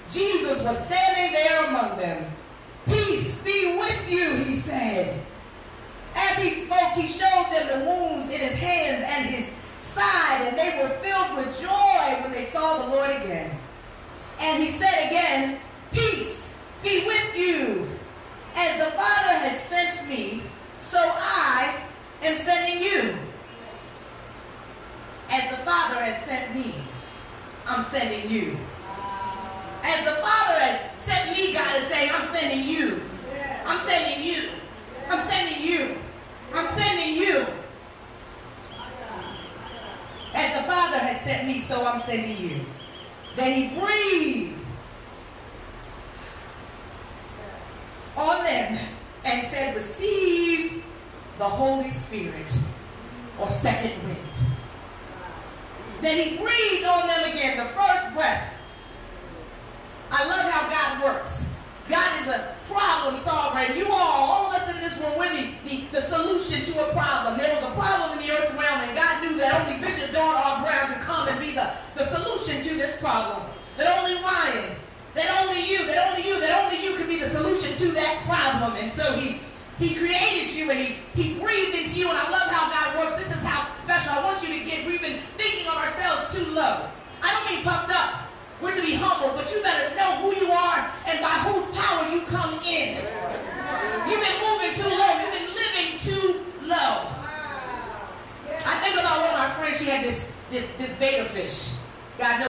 Jesus 0.09 0.61
was 0.61 0.77
standing 0.85 1.33
there 1.33 1.65
among 1.65 1.97
them. 1.97 2.31
Peace 2.85 3.37
be 3.43 3.75
with 3.77 4.11
you, 4.11 4.35
he 4.43 4.59
said. 4.59 5.19
As 6.15 6.37
he 6.37 6.65
spoke, 6.65 6.93
he 6.93 7.07
showed 7.07 7.47
them 7.51 7.79
the 7.79 7.85
wounds 7.85 8.31
in 8.31 8.39
his 8.39 8.53
hands 8.53 9.03
and 9.07 9.25
his 9.27 9.49
and 9.97 10.57
they 10.57 10.81
were 10.81 10.89
filled 10.99 11.37
with 11.37 11.61
joy 11.61 12.21
when 12.21 12.31
they 12.31 12.45
saw 12.45 12.81
the 12.83 12.95
Lord 12.95 13.09
again. 13.09 13.51
And 14.39 14.63
he 14.63 14.71
said 14.79 15.07
again, 15.07 15.59
Peace 15.91 16.47
be 16.83 17.03
with 17.05 17.37
you. 17.37 17.87
As 18.55 18.77
the 18.77 18.91
Father 18.91 19.33
has 19.39 19.59
sent 19.61 20.07
me, 20.09 20.43
so 20.79 20.97
I 20.99 21.81
am 22.23 22.35
sending 22.37 22.81
you. 22.81 23.15
As 25.29 25.49
the 25.49 25.57
Father 25.57 25.95
has 26.03 26.21
sent 26.23 26.55
me, 26.55 26.73
I'm 27.65 27.81
sending 27.83 28.29
you. 28.29 28.57
As 29.83 30.05
the 30.05 30.21
Father 30.21 30.59
has 30.59 31.01
sent 31.01 31.37
me, 31.37 31.53
God 31.53 31.81
is 31.81 31.87
saying, 31.87 32.11
I'm 32.13 32.27
sending 32.35 32.67
you. 32.67 33.01
I'm 33.65 33.87
sending 33.87 34.25
you. 34.25 34.49
I'm 35.09 35.29
sending 35.29 35.63
you. 35.63 35.97
I'm 36.53 36.77
sending 36.77 37.15
you. 37.15 37.45
As 40.33 40.57
the 40.57 40.63
Father 40.63 40.97
has 40.97 41.21
sent 41.21 41.47
me, 41.47 41.59
so 41.59 41.80
I'm 41.91 42.01
sending 42.01 42.37
you. 42.37 42.61
Then 43.35 43.53
he 43.53 43.79
breathed 43.79 44.59
on 48.17 48.43
them 48.43 48.77
and 49.25 49.47
said, 49.47 49.75
Receive 49.75 50.83
the 51.37 51.43
Holy 51.43 51.89
Spirit 51.91 52.57
or 53.39 53.49
second 53.49 53.91
wind. 54.03 54.17
Then 56.01 56.17
he 56.17 56.37
breathed 56.37 56.85
on 56.85 57.07
them 57.07 57.31
again, 57.31 57.57
the 57.57 57.65
first 57.65 58.13
breath. 58.13 58.53
I 60.11 60.27
love 60.27 60.51
how 60.51 60.69
God 60.69 61.03
works. 61.03 61.45
God 61.89 62.21
is 62.21 62.27
a 62.27 62.55
problem 62.65 63.15
solver. 63.17 63.59
And 63.59 63.77
you 63.77 63.87
all, 63.87 63.95
all 63.95 64.45
of 64.47 64.53
us 64.53 64.73
in 64.73 64.81
this 64.81 64.97
room, 64.99 65.17
we're 65.17 65.29
the, 65.29 65.51
the, 65.65 65.83
the, 65.91 66.01
solution 66.01 66.63
to 66.73 66.89
a 66.89 66.93
problem. 66.93 67.37
There 67.37 67.53
was 67.53 67.63
a 67.63 67.73
problem 67.75 68.17
in 68.17 68.25
the 68.25 68.33
earth 68.33 68.53
realm, 68.53 68.81
and 68.81 68.95
God 68.95 69.23
knew 69.23 69.37
that 69.37 69.61
only 69.61 69.79
Bishop 69.79 70.11
Dawn 70.11 70.35
R. 70.35 70.63
Brown 70.63 70.93
could 70.93 71.03
come 71.03 71.27
and 71.27 71.39
be 71.39 71.51
the, 71.51 71.69
the 71.95 72.05
solution 72.07 72.61
to 72.63 72.75
this 72.75 72.99
problem. 72.99 73.43
That 73.77 73.99
only 73.99 74.15
Ryan, 74.21 74.75
that 75.15 75.27
only 75.43 75.69
you, 75.69 75.85
that 75.85 76.09
only 76.09 76.27
you, 76.27 76.39
that 76.39 76.63
only 76.63 76.83
you 76.83 76.95
could 76.95 77.07
be 77.07 77.19
the 77.19 77.29
solution 77.29 77.75
to 77.75 77.91
that 77.91 78.21
problem. 78.25 78.77
And 78.77 78.91
so 78.91 79.13
he 79.13 79.41
he 79.81 79.95
created 79.95 80.53
you 80.53 80.69
and 80.69 80.77
he, 80.77 80.93
he 81.15 81.33
breathed 81.39 81.73
into 81.73 81.97
you. 81.97 82.07
And 82.07 82.17
I 82.17 82.29
love 82.29 82.51
how 82.51 82.69
God 82.69 82.99
works. 83.01 83.23
This 83.23 83.35
is 83.35 83.41
how 83.43 83.65
special. 83.81 84.13
I 84.13 84.23
want 84.23 84.37
you 84.45 84.53
to 84.53 84.63
get, 84.63 84.85
we've 84.85 85.01
been 85.01 85.19
thinking 85.37 85.65
of 85.65 85.73
ourselves 85.73 86.35
too 86.35 86.45
low. 86.53 86.85
I 87.23 87.33
don't 87.33 87.45
mean 87.49 87.63
puffed 87.65 87.89
up. 87.89 88.29
We're 88.61 88.75
to 88.75 88.81
be 88.81 88.93
humble, 88.93 89.33
but 89.35 89.49
you 89.51 89.59
better 89.63 89.89
know 89.97 90.21
who 90.21 90.37
you 90.37 90.51
are 90.53 90.85
and 91.09 91.17
by 91.17 91.33
whose 91.49 91.65
power 91.73 92.05
you 92.13 92.21
come 92.29 92.61
in. 92.61 93.01
You've 94.05 94.21
been 94.21 94.37
moving 94.37 94.69
too 94.77 94.85
low. 94.85 95.11
You've 95.17 95.33
been 95.33 95.49
living 95.49 95.89
too 95.97 96.45
low. 96.69 97.09
I 98.61 98.77
think 98.85 99.01
about 99.01 99.17
one 99.17 99.33
of 99.33 99.37
my 99.41 99.49
friends. 99.57 99.70
She 99.81 99.87
had 99.87 100.05
this 100.05 100.31
this 100.51 100.69
this 100.77 100.91
betta 100.99 101.25
fish. 101.29 101.73
God 102.19 102.41
knows. 102.41 102.47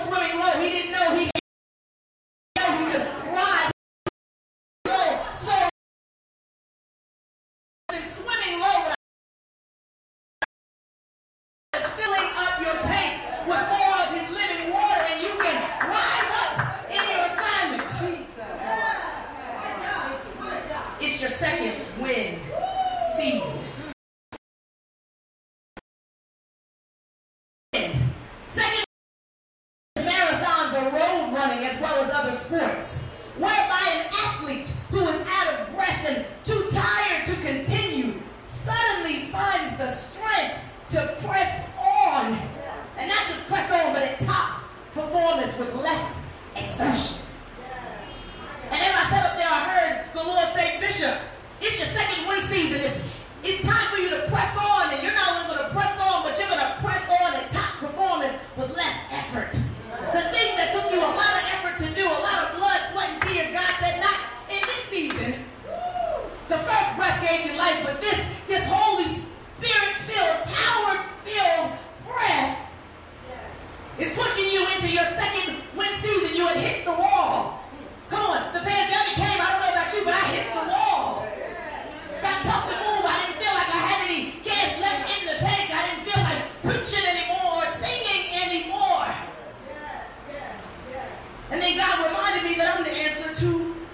Swimming 0.00 0.40
low, 0.40 0.52
he 0.58 0.68
didn't 0.68 0.90
know 0.90 1.14
he 1.14 1.30
he 2.56 2.84
could 2.90 3.06
rise 3.30 3.70
low. 4.84 5.06
So 5.38 5.54
swimming 8.18 8.58
low 8.58 8.94
filling 11.94 12.30
up 12.34 12.60
your 12.60 12.74
tank 12.82 13.46
with 13.46 13.62
more 13.70 13.96
of 14.02 14.10
his 14.10 14.28
living 14.34 14.72
water 14.74 15.02
and 15.06 15.22
you 15.22 15.30
can 15.40 15.56
rise 15.88 16.30
up 16.42 16.90
in 16.90 17.02
your 17.08 17.26
assignment. 17.26 17.86
It's 20.98 21.20
your 21.20 21.30
second 21.30 21.74
wind 22.00 22.38
season. 23.16 23.60
Second 28.50 28.84
marathons 29.98 30.72
or 30.74 30.84
road 30.90 31.34
running 31.34 31.64
as 31.66 31.80
well 31.80 32.04
as 32.04 32.14
other 32.14 32.32
sports, 32.38 33.02
whereby 33.36 33.82
an 33.92 34.06
athlete 34.24 34.66
who 34.90 35.06
is 35.06 35.26
out 35.28 35.52
of 35.52 35.74
breath 35.76 36.06
and 36.08 36.24
too 36.42 36.66
tired 36.72 37.24
to 37.26 37.34
continue 37.36 38.14
suddenly 38.46 39.26
finds 39.26 39.76
the 39.76 39.90
strength 39.90 40.58
to 40.88 41.26
press 41.26 41.68
on. 41.78 42.32
And 42.98 43.08
not 43.08 43.26
just 43.28 43.46
press 43.48 43.70
on, 43.70 43.92
but 43.92 44.02
at 44.02 44.18
top 44.20 44.62
with 45.36 45.74
less 45.82 46.16
exertion. 46.56 47.26
And 48.70 48.80
as 48.80 48.94
I 48.96 49.10
sat 49.10 49.30
up 49.30 49.36
there, 49.36 49.48
I 49.48 49.60
heard 49.68 50.14
the 50.14 50.24
Lord 50.24 50.48
say, 50.54 50.80
Bishop, 50.80 51.20
it's 51.60 51.78
your 51.78 51.88
second 51.88 52.26
wind 52.26 52.48
season. 52.48 52.80
It's, 52.80 53.00
it's 53.44 53.66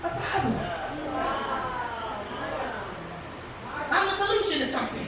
a 0.03 0.09
problem. 0.09 0.59
I'm 3.91 4.07
the 4.07 4.15
solution 4.15 4.67
to 4.67 4.73
something. 4.73 5.07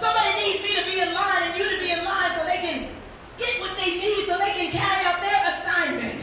Somebody 0.00 0.30
needs 0.36 0.62
me 0.62 0.72
to 0.76 0.84
be 0.84 1.00
in 1.00 1.14
line 1.14 1.42
and 1.48 1.56
you 1.56 1.64
to 1.64 1.78
be 1.78 1.92
in 1.92 2.04
line 2.04 2.30
so 2.36 2.44
they 2.44 2.60
can 2.60 2.88
get 3.38 3.60
what 3.60 3.76
they 3.78 3.96
need 3.96 4.26
so 4.26 4.36
they 4.38 4.52
can 4.52 4.70
carry 4.72 5.04
out 5.06 5.20
their 5.20 5.40
assignment. 5.48 6.20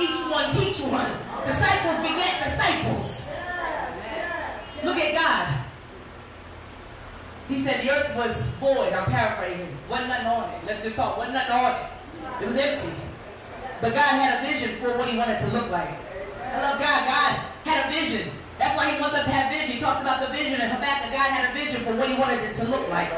Each 0.00 0.15
one 0.30 0.50
teach 0.52 0.80
one. 0.80 1.10
Disciples 1.44 1.96
beget 2.02 2.42
disciples. 2.42 3.28
Look 4.84 4.96
at 4.96 5.14
God. 5.14 5.64
He 7.48 7.64
said 7.64 7.84
the 7.84 7.90
earth 7.90 8.16
was 8.16 8.42
void. 8.58 8.92
I'm 8.92 9.06
paraphrasing. 9.06 9.76
Wasn't 9.88 10.08
nothing 10.08 10.26
on 10.26 10.50
it. 10.50 10.66
Let's 10.66 10.82
just 10.82 10.96
talk. 10.96 11.16
Wasn't 11.16 11.34
nothing 11.34 11.54
on 11.54 11.74
it. 11.74 12.42
It 12.42 12.46
was 12.46 12.56
empty. 12.56 12.92
But 13.80 13.92
God 13.92 14.12
had 14.18 14.42
a 14.42 14.46
vision 14.46 14.74
for 14.76 14.96
what 14.98 15.08
he 15.08 15.16
wanted 15.16 15.38
to 15.40 15.48
look 15.52 15.70
like. 15.70 15.94
I 16.42 16.62
love 16.62 16.80
God. 16.80 17.00
God 17.06 17.32
had 17.64 17.86
a 17.86 17.92
vision. 17.92 18.30
That's 18.58 18.76
why 18.76 18.90
he 18.90 19.00
wants 19.00 19.14
us 19.14 19.24
to 19.24 19.30
have 19.30 19.52
vision. 19.52 19.76
He 19.76 19.80
talks 19.80 20.00
about 20.00 20.20
the 20.20 20.32
vision 20.32 20.60
and 20.60 20.72
Habakkuk. 20.72 21.12
God 21.12 21.30
had 21.30 21.50
a 21.50 21.52
vision 21.54 21.82
for 21.82 21.94
what 21.94 22.08
he 22.08 22.18
wanted 22.18 22.42
it 22.42 22.54
to 22.56 22.68
look 22.68 22.88
like. 22.88 23.12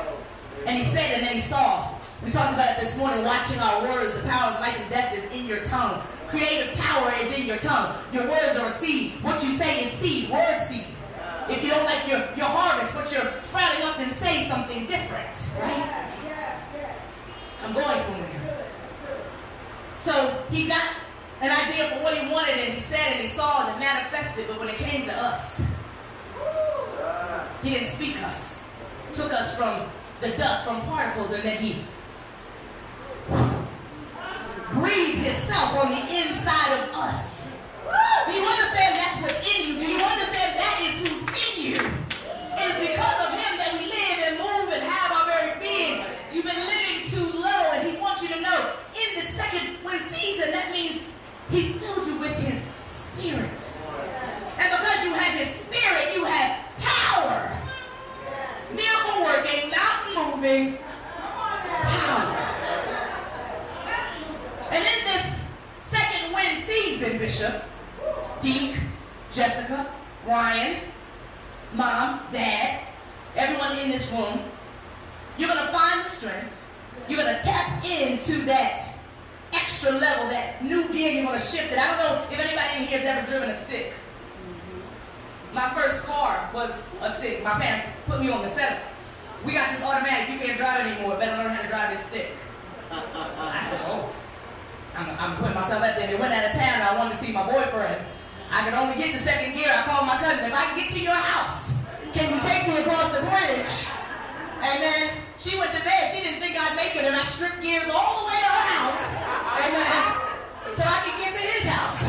And 0.66 0.76
he 0.76 0.84
said 0.92 1.12
and 1.14 1.26
then 1.26 1.34
he 1.34 1.42
saw. 1.42 1.94
We 2.24 2.30
talked 2.30 2.52
about 2.52 2.76
it 2.76 2.80
this 2.80 2.96
morning, 2.98 3.24
watching 3.24 3.58
our 3.60 3.82
words. 3.82 4.12
The 4.14 4.22
power 4.26 4.52
of 4.54 4.60
life 4.60 4.76
and 4.78 4.90
death 4.90 5.16
is 5.16 5.24
in 5.32 5.46
your 5.46 5.62
tongue. 5.62 6.02
Creative 6.28 6.74
power 6.76 7.12
is 7.20 7.38
in 7.38 7.46
your 7.46 7.56
tongue. 7.56 7.96
Your 8.12 8.28
words 8.28 8.58
are 8.58 8.68
a 8.68 8.72
seed. 8.72 9.12
What 9.22 9.42
you 9.42 9.50
say 9.50 9.84
is 9.84 9.92
seed. 9.94 10.30
Word 10.30 10.60
seed. 10.62 10.84
If 11.48 11.64
you 11.64 11.70
don't 11.70 11.84
like 11.84 12.06
your, 12.06 12.18
your 12.36 12.46
harvest, 12.46 12.94
but 12.94 13.10
you're 13.10 13.40
sprouting 13.40 13.82
up, 13.84 13.96
then 13.96 14.10
say 14.10 14.46
something 14.48 14.84
different. 14.84 15.32
Right? 15.58 16.14
I'm 17.64 17.72
going 17.72 18.02
somewhere. 18.02 18.66
So 19.98 20.44
he 20.50 20.68
got 20.68 20.84
an 21.40 21.50
idea 21.50 21.88
for 21.88 22.02
what 22.02 22.16
he 22.18 22.30
wanted, 22.30 22.58
and 22.58 22.74
he 22.74 22.80
said 22.80 23.16
and 23.16 23.28
he 23.28 23.28
saw 23.28 23.66
and 23.66 23.76
it 23.76 23.80
manifested, 23.80 24.46
but 24.48 24.58
when 24.58 24.68
it 24.68 24.76
came 24.76 25.04
to 25.04 25.12
us, 25.12 25.62
he 27.62 27.70
didn't 27.70 27.88
speak 27.88 28.20
us. 28.24 28.62
Took 29.12 29.32
us 29.32 29.56
from 29.56 29.88
the 30.20 30.30
dust, 30.36 30.66
from 30.66 30.80
particles, 30.82 31.30
and 31.30 31.42
then 31.42 31.56
he 31.56 31.76
breathed 34.72 35.24
himself 35.24 35.78
on 35.78 35.90
the 35.90 36.02
inside 36.02 36.70
of 36.80 36.94
us. 36.94 37.44
Do 38.26 38.32
you 38.32 38.44
understand 38.44 38.96
that's 38.96 39.16
what's 39.22 39.40
in 39.56 39.68
you? 39.68 39.74
Do 39.80 39.86
you 39.88 40.00
understand 40.02 40.58
that 40.58 40.76
is 40.84 40.94
who's 41.00 41.24
in 41.48 41.54
you? 41.64 41.78
It's 42.60 42.78
because 42.78 43.18
of 43.24 43.30
him 43.32 43.52
that 43.56 43.70
we 43.72 43.86
live 43.88 44.18
and 44.28 44.34
move 44.38 44.68
and 44.74 44.82
have 44.82 45.10
our 45.16 45.24
very 45.26 45.60
being. 45.60 46.04
You've 46.32 46.44
been 46.44 46.60
living 46.60 47.08
too 47.08 47.38
low, 47.38 47.72
and 47.72 47.88
he 47.88 47.96
wants 48.00 48.20
you 48.22 48.28
to 48.28 48.40
know 48.40 48.72
in 48.92 49.20
the 49.20 49.32
second 49.32 49.78
wind 49.84 50.04
season, 50.10 50.50
that 50.50 50.70
means 50.72 51.00
he's 51.50 51.76
filled 51.76 52.06
you 52.06 52.18
with 52.18 52.36
his 52.38 52.60
spirit. 52.86 53.70
And 54.58 54.68
because 54.68 55.04
you 55.04 55.14
have 55.14 55.34
his 55.38 55.48
spirit, 55.64 56.14
you 56.14 56.24
have 56.24 56.60
power. 56.80 57.48
Miracle 58.74 59.24
working, 59.24 59.70
mountain 59.70 60.12
moving 60.14 60.78
power. 61.64 62.34
And 64.70 64.84
in 64.84 65.04
this 65.06 65.40
second 65.84 66.32
wind 66.34 66.64
season, 66.64 67.18
Bishop, 67.18 67.64
Deke, 68.40 68.78
Jessica, 69.30 69.90
Ryan, 70.26 70.80
Mom, 71.74 72.20
Dad, 72.30 72.84
everyone 73.36 73.78
in 73.78 73.90
this 73.90 74.10
room, 74.12 74.40
you're 75.38 75.48
going 75.48 75.64
to 75.66 75.72
find 75.72 76.04
the 76.04 76.10
strength. 76.10 76.52
You're 77.08 77.22
going 77.22 77.34
to 77.34 77.42
tap 77.42 77.82
into 77.84 78.44
that 78.44 78.94
extra 79.52 79.92
level, 79.92 80.28
that 80.28 80.62
new 80.62 80.92
gear 80.92 81.12
you're 81.12 81.24
going 81.24 81.38
to 81.38 81.44
shift 81.44 81.72
it. 81.72 81.78
I 81.78 81.86
don't 81.86 81.98
know 81.98 82.26
if 82.30 82.38
anybody 82.38 82.82
in 82.82 82.88
here 82.88 82.98
has 82.98 83.06
ever 83.06 83.26
driven 83.26 83.48
a 83.48 83.54
stick. 83.56 83.92
My 85.54 85.72
first 85.74 86.02
car 86.04 86.50
was 86.52 86.70
a 87.00 87.10
stick. 87.12 87.42
My 87.42 87.52
parents 87.52 87.88
put 88.06 88.20
me 88.20 88.30
on 88.30 88.42
the 88.42 88.50
setup. 88.50 88.82
We 89.46 89.52
got 89.52 89.70
this 89.72 89.82
automatic. 89.82 90.28
You 90.34 90.38
can't 90.40 90.58
drive 90.58 90.86
anymore. 90.86 91.16
Better 91.16 91.42
learn 91.42 91.54
how 91.54 91.62
to 91.62 91.68
drive 91.68 91.96
this 91.96 92.04
stick. 92.06 92.32
I 92.90 93.68
said, 93.70 93.80
oh. 93.86 94.14
I'm, 94.96 95.08
I'm 95.18 95.36
putting 95.36 95.54
myself 95.54 95.82
out 95.82 95.96
there. 95.96 96.08
They 96.08 96.16
went 96.16 96.34
out 96.34 96.44
of 96.44 96.52
town. 96.52 96.82
I 96.82 96.98
wanted 96.98 97.18
to 97.18 97.24
see 97.24 97.32
my 97.32 97.46
boyfriend. 97.46 98.04
I 98.50 98.64
could 98.64 98.74
only 98.74 98.96
get 98.96 99.12
to 99.12 99.18
second 99.18 99.54
gear. 99.54 99.68
I 99.70 99.82
called 99.82 100.06
my 100.06 100.16
cousin. 100.16 100.37
If 100.48 100.54
I 100.56 100.64
can 100.64 100.80
get 100.80 100.88
to 100.96 101.00
your 101.04 101.12
house, 101.12 101.76
can 102.16 102.24
you 102.32 102.40
take 102.40 102.64
me 102.72 102.80
across 102.80 103.12
the 103.12 103.20
bridge? 103.20 103.68
And 104.64 104.80
then 104.80 105.12
she 105.36 105.60
went 105.60 105.76
to 105.76 105.82
bed. 105.84 106.08
She 106.08 106.24
didn't 106.24 106.40
think 106.40 106.56
I'd 106.56 106.72
make 106.72 106.96
it, 106.96 107.04
and 107.04 107.12
I 107.12 107.20
stripped 107.28 107.60
gears 107.60 107.84
all 107.92 108.24
the 108.24 108.32
way 108.32 108.38
to 108.40 108.48
her 108.48 108.64
house. 108.72 109.02
Amen. 109.60 109.84
Uh, 109.84 110.72
so 110.72 110.82
I 110.88 111.04
could 111.04 111.20
get 111.20 111.36
to 111.36 111.44
his 111.52 111.68
house. 111.68 112.00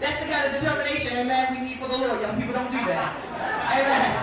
That's 0.00 0.16
the 0.16 0.32
kind 0.32 0.48
of 0.48 0.56
determination, 0.56 1.12
amen, 1.20 1.44
we 1.52 1.60
need 1.60 1.76
for 1.76 1.92
the 1.92 1.98
Lord. 2.00 2.16
Young 2.24 2.40
people 2.40 2.56
don't 2.56 2.72
do 2.72 2.80
that. 2.88 3.12
Amen. 3.68 4.16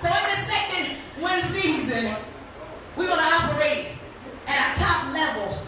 So 0.00 0.08
in 0.08 0.24
this 0.24 0.42
second 0.48 0.96
one 1.20 1.44
season, 1.52 2.16
we're 2.96 3.04
going 3.04 3.20
to 3.20 3.32
operate 3.36 4.00
at 4.48 4.56
our 4.64 4.72
top 4.80 5.12
level, 5.12 5.60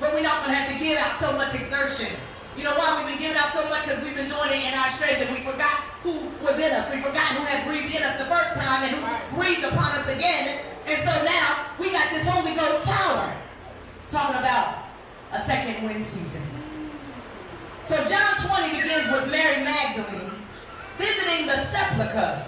but 0.00 0.16
we're 0.16 0.24
not 0.24 0.40
going 0.40 0.56
to 0.56 0.64
have 0.64 0.72
to 0.72 0.80
give 0.80 0.96
out 0.96 1.20
so 1.20 1.36
much 1.36 1.52
exertion. 1.52 2.16
You 2.56 2.64
know 2.64 2.72
why 2.72 2.96
we've 2.96 3.12
been 3.12 3.20
giving 3.20 3.36
out 3.36 3.52
so 3.52 3.68
much? 3.68 3.84
Because 3.84 4.00
we've 4.00 4.16
been 4.16 4.32
doing 4.32 4.48
it 4.48 4.64
in 4.64 4.72
our 4.72 4.88
strength 4.96 5.20
and 5.20 5.36
we 5.36 5.44
forgot 5.44 5.91
who 6.02 6.28
was 6.42 6.58
in 6.58 6.72
us. 6.72 6.90
We 6.90 7.00
forgot 7.00 7.38
who 7.38 7.44
had 7.44 7.66
breathed 7.66 7.94
in 7.94 8.02
us 8.02 8.18
the 8.18 8.26
first 8.26 8.54
time 8.54 8.82
and 8.82 8.96
who 8.96 9.36
breathed 9.36 9.64
upon 9.64 9.92
us 9.92 10.06
again. 10.08 10.60
And 10.86 10.98
so 11.08 11.24
now 11.24 11.66
we 11.78 11.90
got 11.92 12.10
this 12.10 12.26
Holy 12.26 12.54
Ghost 12.54 12.84
power. 12.84 13.36
Talking 14.08 14.36
about 14.36 14.84
a 15.32 15.38
second 15.40 15.84
wind 15.84 16.02
season. 16.02 16.42
So 17.84 17.96
John 18.04 18.36
20 18.36 18.82
begins 18.82 19.10
with 19.10 19.30
Mary 19.30 19.64
Magdalene 19.64 20.30
visiting 20.98 21.46
the 21.46 21.64
sepulchre 21.66 22.46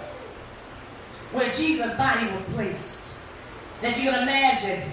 where 1.31 1.51
Jesus' 1.53 1.93
body 1.95 2.27
was 2.31 2.43
placed. 2.53 3.13
And 3.81 3.93
if 3.93 4.03
you 4.03 4.11
can 4.11 4.23
imagine, 4.23 4.89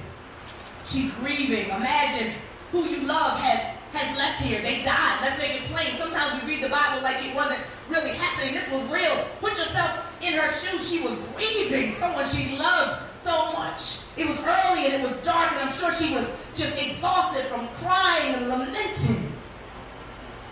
she's 0.87 1.13
grieving. 1.15 1.67
Imagine 1.67 2.33
who 2.71 2.85
you 2.85 3.07
love 3.07 3.39
has 3.41 3.77
has 3.93 4.17
left 4.17 4.41
here. 4.41 4.61
They 4.63 4.83
died. 4.83 5.19
Let's 5.21 5.39
make 5.39 5.61
it 5.61 5.69
plain. 5.69 5.97
Sometimes 5.99 6.43
we 6.43 6.55
read 6.55 6.65
the 6.65 6.69
Bible 6.69 7.03
like 7.03 7.25
it 7.25 7.35
wasn't 7.35 7.61
really 7.89 8.13
happening. 8.13 8.55
This 8.55 8.69
was 8.71 8.83
real. 8.91 9.27
Put 9.41 9.59
yourself 9.59 10.07
in 10.23 10.33
her 10.35 10.49
shoes. 10.49 10.89
She 10.89 11.01
was 11.01 11.15
grieving 11.35 11.93
someone 11.93 12.27
she 12.27 12.57
loved 12.57 13.03
so 13.23 13.53
much. 13.53 14.03
It 14.17 14.27
was 14.27 14.41
early 14.41 14.87
and 14.87 14.95
it 14.95 15.03
was 15.03 15.15
dark, 15.23 15.53
and 15.53 15.61
I'm 15.61 15.73
sure 15.73 15.93
she 15.93 16.15
was 16.15 16.31
just 16.55 16.77
exhausted 16.77 17.47
from 17.47 17.69
crying 17.81 18.35
and 18.35 18.49
lamenting. 18.49 19.33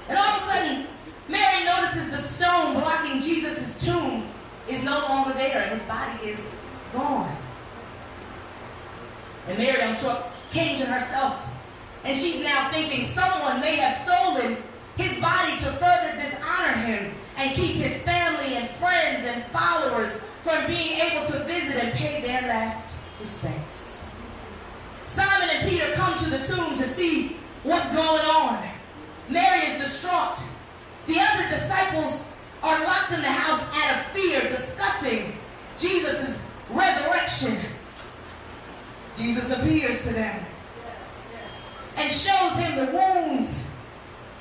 And 0.09 0.19
all 0.19 0.37
of 0.37 0.43
a 0.43 0.53
sudden, 0.53 0.87
Mary 1.29 1.65
notices 1.65 2.11
the 2.11 2.19
stone 2.19 2.75
blocking 2.75 3.21
Jesus' 3.21 3.85
tomb 3.85 4.27
is 4.69 4.83
no 4.85 4.99
longer 5.09 5.33
there, 5.35 5.63
and 5.63 5.79
his 5.79 5.89
body 5.89 6.29
is 6.29 6.47
gone. 6.93 7.37
And 9.49 9.59
Mary, 9.59 9.83
I'm 9.83 9.95
sure, 9.95 10.23
came 10.51 10.77
to 10.79 10.85
herself 10.85 11.50
and 12.05 12.17
she's 12.17 12.43
now 12.43 12.69
thinking 12.71 13.07
someone 13.09 13.61
may 13.61 13.77
have 13.77 13.97
stolen 13.97 14.57
his 14.97 15.19
body 15.21 15.53
to 15.59 15.71
further 15.79 16.13
dishonor 16.17 16.73
him 16.87 17.13
and 17.37 17.55
keep 17.55 17.77
his 17.77 18.03
family 18.03 18.57
and 18.57 18.69
friends 18.71 19.27
and 19.27 19.45
followers 19.47 20.21
from 20.43 20.67
being 20.67 21.01
able 21.01 21.27
to 21.27 21.39
visit 21.45 21.83
and 21.83 21.93
pay 21.93 22.21
their 22.23 22.43
last 22.43 22.97
respects. 23.21 24.05
Simon 25.07 25.49
and 25.55 25.69
Peter 25.69 25.91
come 25.93 26.17
to 26.19 26.31
the 26.31 26.39
tomb 26.39 26.77
to 26.77 26.87
see 26.87 27.37
what's 27.63 27.89
going 27.95 28.25
on. 28.25 28.67
Mary 29.29 29.67
is 29.67 29.83
distraught. 29.83 30.39
The 31.07 31.17
other 31.19 31.49
disciples 31.49 32.25
are 32.63 32.79
locked 32.85 33.13
in 33.13 33.21
the 33.21 33.29
house 33.29 33.63
out 33.75 33.99
of 33.99 34.07
fear, 34.13 34.41
discussing 34.51 35.33
Jesus' 35.79 36.39
resurrection. 36.71 37.57
Jesus 39.17 39.51
appears 39.51 40.03
to 40.05 40.13
them 40.13 40.47
and 41.97 42.11
shows 42.11 42.53
him 42.57 42.77
the 42.77 42.93
wounds 42.93 43.69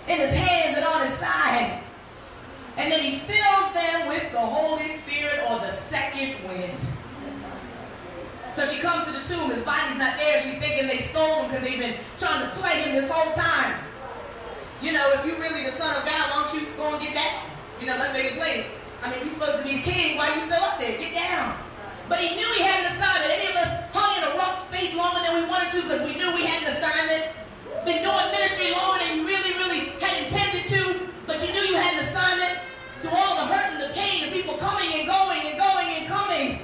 in 0.07 0.17
his 0.17 0.33
hands 0.33 0.77
and 0.77 0.85
on 0.85 1.01
his 1.05 1.15
side. 1.19 1.83
And 2.77 2.91
then 2.91 3.01
he 3.01 3.17
fills 3.17 3.73
them 3.73 4.07
with 4.07 4.31
the 4.31 4.39
Holy 4.39 4.95
Spirit 5.03 5.39
or 5.49 5.59
the 5.59 5.71
second 5.73 6.35
wind. 6.47 6.77
So 8.55 8.65
she 8.65 8.81
comes 8.81 9.05
to 9.05 9.11
the 9.11 9.23
tomb. 9.23 9.51
His 9.51 9.63
body's 9.63 9.97
not 9.97 10.17
there. 10.17 10.41
She's 10.41 10.57
thinking 10.57 10.87
they 10.87 10.99
stole 11.11 11.43
him 11.43 11.51
because 11.51 11.63
they've 11.63 11.79
been 11.79 11.95
trying 12.17 12.43
to 12.43 12.49
play 12.57 12.81
him 12.81 12.95
this 12.95 13.09
whole 13.09 13.31
time. 13.33 13.77
You 14.81 14.93
know, 14.93 15.03
if 15.15 15.25
you're 15.25 15.39
really 15.39 15.63
the 15.63 15.75
son 15.75 15.95
of 15.95 16.03
God, 16.07 16.23
why 16.31 16.43
don't 16.43 16.51
you 16.55 16.67
go 16.75 16.87
and 16.91 17.01
get 17.03 17.13
that? 17.13 17.45
You 17.79 17.87
know, 17.87 17.95
let's 17.99 18.13
make 18.13 18.31
it 18.31 18.39
plain. 18.39 18.63
I 19.03 19.11
mean, 19.11 19.19
you're 19.23 19.35
supposed 19.35 19.59
to 19.59 19.63
be 19.63 19.79
the 19.79 19.83
king. 19.83 20.17
Why 20.17 20.31
are 20.31 20.35
you 20.35 20.43
still 20.43 20.63
up 20.63 20.79
there? 20.79 20.97
Get 20.97 21.13
down. 21.13 21.55
But 22.07 22.19
he 22.19 22.35
knew 22.35 22.47
he 22.55 22.63
had 22.63 22.79
an 22.83 22.95
assignment. 22.95 23.31
Any 23.31 23.47
of 23.51 23.55
us 23.59 23.71
hung 23.91 24.11
in 24.17 24.23
a 24.23 24.31
rough 24.39 24.67
space 24.71 24.95
longer 24.95 25.19
than 25.19 25.35
we 25.35 25.43
wanted 25.47 25.71
to 25.75 25.83
because 25.83 26.03
we 26.07 26.15
knew 26.15 26.31
we 26.33 26.43
had 26.43 26.63
an 26.63 26.75
assignment 26.75 27.38
been 27.85 28.03
doing 28.03 28.27
ministry 28.31 28.71
longer 28.71 28.99
than 29.03 29.19
you 29.19 29.23
really, 29.25 29.53
really 29.55 29.79
had 30.03 30.23
intended 30.23 30.65
to, 30.67 31.07
but 31.27 31.39
you 31.39 31.53
knew 31.53 31.63
you 31.71 31.75
had 31.75 31.95
an 31.95 32.09
assignment 32.09 32.59
through 33.01 33.15
all 33.15 33.35
the 33.39 33.47
hurt 33.47 33.73
and 33.73 33.81
the 33.81 33.93
pain, 33.95 34.27
the 34.27 34.31
people 34.35 34.55
coming 34.57 34.89
and 34.93 35.07
going 35.07 35.39
and 35.47 35.55
going 35.57 35.87
and 35.95 36.05
coming. 36.07 36.59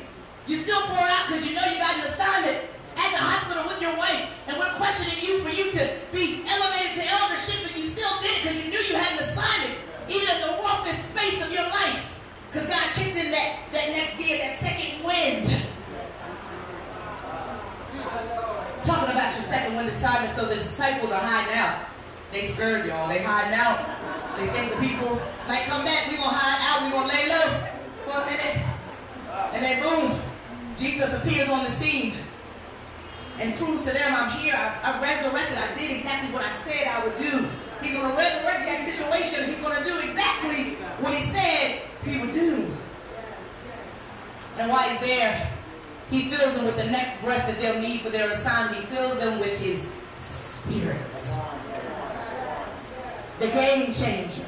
You 0.47 0.57
still 0.57 0.81
pour 0.81 0.99
out 0.99 1.27
because 1.27 1.47
you 1.47 1.55
know 1.55 1.63
you 1.65 1.77
got 1.77 1.95
an 1.95 2.03
assignment 2.03 2.57
at 2.97 3.09
the 3.11 3.21
hospital 3.21 3.63
with 3.67 3.81
your 3.81 3.95
wife, 3.97 4.27
and 4.47 4.57
we're 4.57 4.73
questioning 4.75 5.15
you 5.23 5.39
for 5.39 5.49
you 5.49 5.71
to 5.71 5.83
be 6.11 6.43
elevated 6.47 6.99
to 6.99 7.03
eldership, 7.07 7.63
but 7.63 7.75
you 7.77 7.83
still 7.83 8.11
did 8.21 8.43
because 8.43 8.55
you 8.59 8.69
knew 8.69 8.81
you 8.91 8.95
had 8.95 9.15
an 9.15 9.23
assignment, 9.23 9.75
even 10.09 10.27
at 10.27 10.39
the 10.43 10.53
roughest 10.63 11.15
space 11.15 11.39
of 11.43 11.51
your 11.51 11.67
life, 11.69 12.03
because 12.51 12.67
God 12.67 12.85
kicked 12.93 13.17
in 13.17 13.31
that, 13.31 13.71
that 13.71 13.89
next 13.91 14.17
gear, 14.17 14.37
that 14.39 14.59
second 14.59 15.03
wind. 15.03 15.47
Talking 18.85 19.11
about 19.11 19.33
your 19.33 19.45
second 19.45 19.75
wind 19.75 19.89
assignment, 19.89 20.35
so 20.35 20.45
the 20.45 20.55
disciples 20.55 21.11
are 21.11 21.19
hiding 21.19 21.57
out. 21.57 21.89
They 22.31 22.43
scared 22.43 22.85
y'all, 22.85 23.07
they 23.07 23.23
hiding 23.23 23.57
out. 23.57 23.81
So 24.31 24.43
you 24.43 24.51
think 24.51 24.73
the 24.73 24.79
people 24.79 25.19
might 25.47 25.63
come 25.63 25.83
back, 25.83 26.09
we 26.11 26.17
gonna 26.17 26.29
hide 26.29 26.61
out, 26.61 26.85
we 26.85 26.91
gonna 26.91 27.09
lay 27.09 27.25
low 27.29 27.47
for 28.05 28.21
a 28.21 28.25
minute. 28.29 28.61
And 29.53 29.63
then 29.63 29.81
boom, 29.81 30.21
Jesus 30.77 31.13
appears 31.13 31.49
on 31.49 31.63
the 31.63 31.71
scene 31.71 32.13
and 33.39 33.55
proves 33.55 33.85
to 33.85 33.91
them 33.91 34.13
I'm 34.13 34.37
here. 34.37 34.53
I, 34.55 34.93
I 34.93 35.01
resurrected. 35.01 35.57
I 35.57 35.73
did 35.73 35.97
exactly 35.97 36.33
what 36.33 36.43
I 36.43 36.51
said 36.63 36.87
I 36.87 37.03
would 37.05 37.15
do. 37.15 37.49
He's 37.81 37.93
going 37.93 38.09
to 38.09 38.17
resurrect 38.17 38.65
that 38.65 38.85
situation. 38.85 39.49
He's 39.49 39.61
going 39.61 39.77
to 39.77 39.83
do 39.83 39.97
exactly 39.99 40.75
what 41.01 41.13
he 41.13 41.25
said 41.33 41.81
he 42.05 42.19
would 42.19 42.33
do. 42.33 42.67
And 44.57 44.69
while 44.69 44.87
he's 44.89 44.99
there, 45.01 45.51
he 46.09 46.29
fills 46.29 46.55
them 46.55 46.65
with 46.65 46.77
the 46.77 46.85
next 46.85 47.19
breath 47.21 47.47
that 47.47 47.59
they'll 47.59 47.81
need 47.81 48.01
for 48.01 48.09
their 48.09 48.29
assignment. 48.29 48.85
He 48.85 48.95
fills 48.95 49.17
them 49.19 49.39
with 49.39 49.57
his 49.59 49.87
spirit. 50.19 50.97
The 53.39 53.47
game 53.47 53.91
changer. 53.91 54.45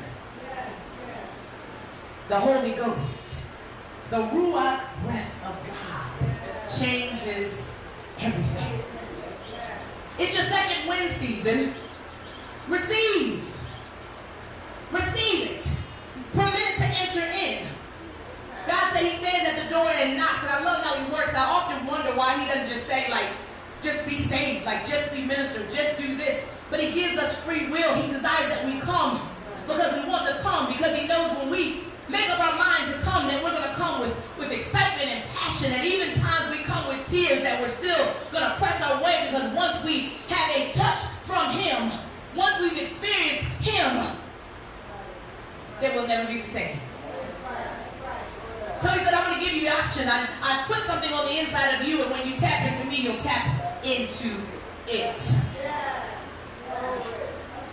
The 2.30 2.36
Holy 2.36 2.72
Ghost. 2.72 3.42
The 4.10 4.18
Ruach 4.18 4.82
breath 5.04 5.34
of 5.46 5.56
God 5.68 6.70
changes 6.80 7.70
everything. 8.20 8.80
It's 10.20 10.38
your 10.38 10.48
second 10.48 10.88
wind 10.88 11.12
season. 11.12 11.74
Receive. 12.68 13.44
Receive 14.92 15.52
it. 15.52 15.70
Permit 16.34 16.56
it 16.56 16.78
to 16.78 16.84
enter 16.84 17.28
in. 17.46 17.77
God 18.68 18.94
said 18.94 19.04
he 19.04 19.18
stands 19.18 19.48
at 19.48 19.64
the 19.64 19.70
door 19.72 19.88
and 19.96 20.18
knocks, 20.18 20.44
and 20.44 20.52
I 20.52 20.64
love 20.64 20.84
how 20.84 20.96
he 21.00 21.10
works. 21.12 21.34
I 21.34 21.48
often 21.48 21.86
wonder 21.88 22.12
why 22.20 22.38
he 22.38 22.46
doesn't 22.48 22.68
just 22.68 22.86
say, 22.86 23.10
like, 23.10 23.28
just 23.82 24.06
be 24.06 24.20
saved, 24.20 24.66
like, 24.66 24.86
just 24.86 25.14
be 25.14 25.24
ministered, 25.24 25.72
just 25.72 25.98
do 25.98 26.16
this. 26.16 26.46
But 26.70 26.82
he 26.82 26.92
gives 26.94 27.18
us 27.18 27.36
free 27.44 27.70
will. 27.70 27.96
He 27.96 28.12
desires 28.12 28.50
that 28.50 28.66
we 28.66 28.80
come 28.80 29.24
because 29.68 29.96
we 29.96 30.10
want 30.10 30.28
to 30.28 30.36
come, 30.44 30.68
because 30.68 30.96
he 30.96 31.08
knows 31.08 31.32
when 31.38 31.50
we 31.50 31.88
make 32.10 32.30
up 32.30 32.40
our 32.40 32.58
mind 32.58 32.92
to 32.92 33.00
come, 33.04 33.28
that 33.28 33.42
we're 33.44 33.52
going 33.52 33.64
to 33.64 33.76
come 33.76 34.02
with, 34.02 34.16
with 34.38 34.52
excitement 34.52 35.10
and 35.10 35.24
passion. 35.32 35.72
And 35.72 35.86
even 35.86 36.12
times 36.14 36.52
we 36.52 36.64
come 36.64 36.88
with 36.88 37.06
tears 37.08 37.42
that 37.44 37.60
we're 37.62 37.68
still 37.68 38.04
going 38.32 38.44
to 38.44 38.56
press 38.60 38.82
our 38.84 39.02
way 39.04 39.28
because 39.32 39.54
once 39.54 39.84
we 39.84 40.16
have 40.28 40.48
a 40.56 40.72
touch 40.74 41.00
from 41.24 41.52
him, 41.52 41.92
once 42.36 42.60
we've 42.60 42.82
experienced 42.82 43.44
him, 43.64 44.04
then 45.80 45.96
we'll 45.96 46.08
never 46.08 46.32
be 46.32 46.42
the 46.42 46.48
same. 46.48 46.80
So 48.82 48.90
he 48.90 49.00
said, 49.04 49.14
I'm 49.14 49.30
going 49.30 49.40
to 49.40 49.44
give 49.44 49.47
you 49.58 49.70
the 49.70 49.74
option. 49.74 50.08
I, 50.08 50.28
I 50.42 50.64
put 50.68 50.84
something 50.86 51.12
on 51.14 51.26
the 51.26 51.40
inside 51.40 51.80
of 51.80 51.88
you, 51.88 52.02
and 52.02 52.12
when 52.12 52.28
you 52.28 52.36
tap 52.38 52.72
into 52.72 52.88
me, 52.90 52.98
you'll 53.02 53.22
tap 53.22 53.84
into 53.84 54.40
it. 54.88 55.18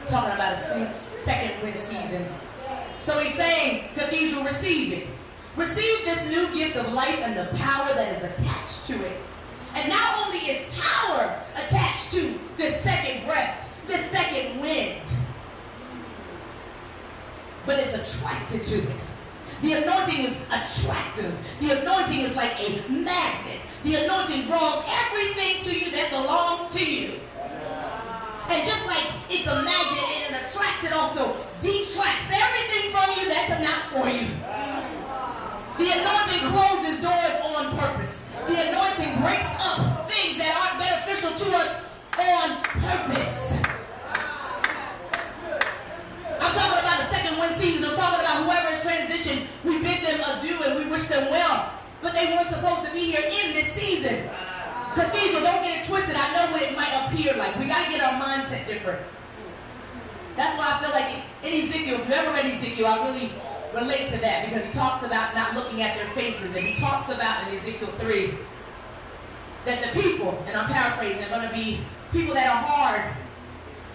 Talking 0.07 0.35
about 0.35 0.55
a 0.55 0.93
second 1.17 1.63
wind 1.63 1.79
season 1.79 2.27
so 3.05 3.19
he's 3.19 3.35
saying, 3.35 3.85
Cathedral, 3.93 4.45
receive 4.45 4.95
it. 4.95 5.07
Receive 5.57 6.07
this 6.07 6.27
new 6.31 6.59
gift 6.59 6.75
of 6.77 6.91
life 6.95 7.21
and 7.21 7.37
the 7.37 7.55
power 7.59 7.87
that 7.95 8.17
is 8.17 8.25
attached 8.25 8.87
to 8.87 8.95
it. 8.95 9.21
And 9.75 9.91
not 9.91 10.25
only 10.25 10.39
is 10.39 10.67
power 10.75 11.39
attached 11.53 12.13
to 12.13 12.41
this 12.57 12.81
second 12.83 13.27
breath, 13.27 13.63
this 13.87 14.11
second 14.11 14.59
wind, 14.59 15.03
but 17.67 17.79
it's 17.79 18.17
attracted 18.17 18.63
to 18.63 18.77
it. 18.77 18.97
The 19.65 19.73
anointing 19.81 20.27
is 20.27 20.35
attractive. 20.53 21.33
The 21.59 21.81
anointing 21.81 22.21
is 22.21 22.37
like 22.37 22.53
a 22.61 22.85
magnet. 22.93 23.61
The 23.83 23.95
anointing 24.05 24.45
draws 24.45 24.85
everything 24.85 25.65
to 25.65 25.73
you 25.73 25.91
that 25.93 26.11
belongs 26.13 26.69
to 26.77 26.85
you. 26.85 27.17
And 28.53 28.61
just 28.61 28.85
like 28.85 29.09
it's 29.33 29.49
a 29.49 29.57
magnet 29.65 30.05
and 30.05 30.37
it 30.37 30.45
attracts, 30.45 30.85
it 30.85 30.93
also 30.93 31.33
detracts 31.65 32.29
everything 32.29 32.93
from 32.93 33.09
you 33.17 33.25
that's 33.25 33.57
not 33.65 33.81
for 33.89 34.05
you. 34.13 34.29
The 35.81 35.89
anointing 35.97 36.45
closes 36.53 37.01
doors 37.01 37.37
on 37.57 37.73
purpose. 37.73 38.21
The 38.45 38.69
anointing 38.69 39.17
breaks 39.25 39.49
up 39.65 40.05
things 40.13 40.45
that 40.45 40.53
aren't 40.61 40.77
beneficial 40.77 41.33
to 41.41 41.47
us 41.57 41.71
on 42.21 42.49
purpose. 42.85 43.57
I'm 46.45 46.53
talking 46.53 46.79
about 46.85 46.99
the 47.01 47.09
second 47.09 47.39
wind 47.41 47.57
season. 47.57 47.89
I'm 47.89 47.97
talking 47.97 48.21
about 48.21 48.45
whoever 48.45 48.69
is 48.77 48.85
transitioned. 48.85 49.47
We 49.65 49.79
bid 49.79 50.05
them 50.05 50.21
adieu 50.21 50.61
and 50.63 50.77
we 50.77 50.91
wish 50.91 51.05
them 51.05 51.31
well. 51.31 51.73
But 52.05 52.13
they 52.13 52.37
weren't 52.37 52.49
supposed 52.53 52.85
to 52.85 52.93
be 52.93 53.17
here 53.17 53.25
in 53.25 53.57
this 53.57 53.73
season. 53.73 54.29
Cathedral, 54.93 55.43
don't 55.43 55.65
get 55.65 55.81
it 55.81 55.89
twisted. 55.89 56.15
I 56.15 56.37
know 56.37 56.53
what 56.53 56.61
it 56.61 56.77
might 56.77 56.93
appear 57.09 57.33
like. 57.35 57.59
We 57.59 57.65
got 57.65 57.87
to 57.87 57.91
get 57.91 58.05
our 58.05 58.21
mindset 58.21 58.69
different. 58.69 59.01
That's 60.37 60.53
why 60.59 60.69
I 60.69 60.85
feel 60.85 60.93
like 60.93 61.25
in 61.43 61.65
Ezekiel, 61.65 62.01
if 62.01 62.07
you 62.07 62.15
ever 62.15 62.31
read 62.31 62.45
Ezekiel, 62.45 62.87
I 62.87 63.09
really 63.09 63.33
relate 63.73 64.13
to 64.13 64.19
that 64.21 64.45
because 64.45 64.67
he 64.67 64.73
talks 64.73 65.03
about 65.03 65.35
not 65.35 65.55
looking 65.55 65.81
at 65.81 65.97
their 65.97 66.07
faces. 66.09 66.55
And 66.55 66.67
he 66.67 66.75
talks 66.75 67.09
about 67.09 67.49
in 67.49 67.57
Ezekiel 67.57 67.89
3 67.89 68.35
that 69.65 69.81
the 69.83 70.01
people, 70.01 70.45
and 70.47 70.59
I'm 70.59 70.71
paraphrasing, 70.71 71.25
are 71.25 71.31
going 71.31 71.49
to 71.49 71.55
be 71.55 71.81
people 72.13 72.35
that 72.35 72.47
are 72.47 72.63
hard 72.63 73.17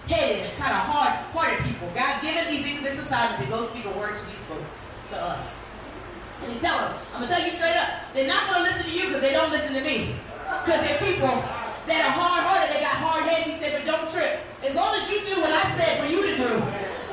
headed, 0.08 0.50
kind 0.58 0.72
of 0.72 0.82
hard 0.82 1.14
hearted 1.30 1.64
people. 1.64 1.88
God 1.94 2.20
given 2.20 2.42
Ezekiel 2.48 2.82
this 2.82 2.98
assignment 2.98 3.40
to 3.44 3.48
go 3.48 3.62
speak 3.62 3.84
a 3.84 3.96
word 3.96 4.16
to 4.16 4.26
these 4.26 4.42
folks, 4.42 4.90
to 5.10 5.16
us. 5.16 5.60
And 6.42 6.52
he's 6.52 6.60
telling 6.60 6.88
them, 6.88 6.96
I'm 7.12 7.22
to 7.22 7.28
tell 7.28 7.42
you 7.42 7.52
straight 7.52 7.76
up, 7.76 7.88
they're 8.14 8.28
not 8.28 8.48
going 8.48 8.64
to 8.64 8.66
listen 8.72 8.88
to 8.88 8.94
you 8.94 9.12
because 9.12 9.20
they 9.20 9.32
don't 9.32 9.52
listen 9.52 9.74
to 9.74 9.82
me. 9.84 10.16
Because 10.64 10.80
they're 10.82 11.00
people 11.00 11.30
that 11.88 12.00
are 12.00 12.14
hard-hearted, 12.16 12.72
they 12.72 12.80
got 12.80 12.96
hard 12.96 13.24
heads. 13.28 13.48
He 13.48 13.56
said, 13.60 13.76
but 13.76 13.84
don't 13.84 14.08
trip. 14.08 14.40
As 14.64 14.72
long 14.74 14.96
as 14.96 15.08
you 15.08 15.20
do 15.24 15.40
what 15.40 15.52
I 15.52 15.64
said 15.76 16.00
for 16.00 16.08
you 16.08 16.20
to 16.24 16.34
do, 16.36 16.52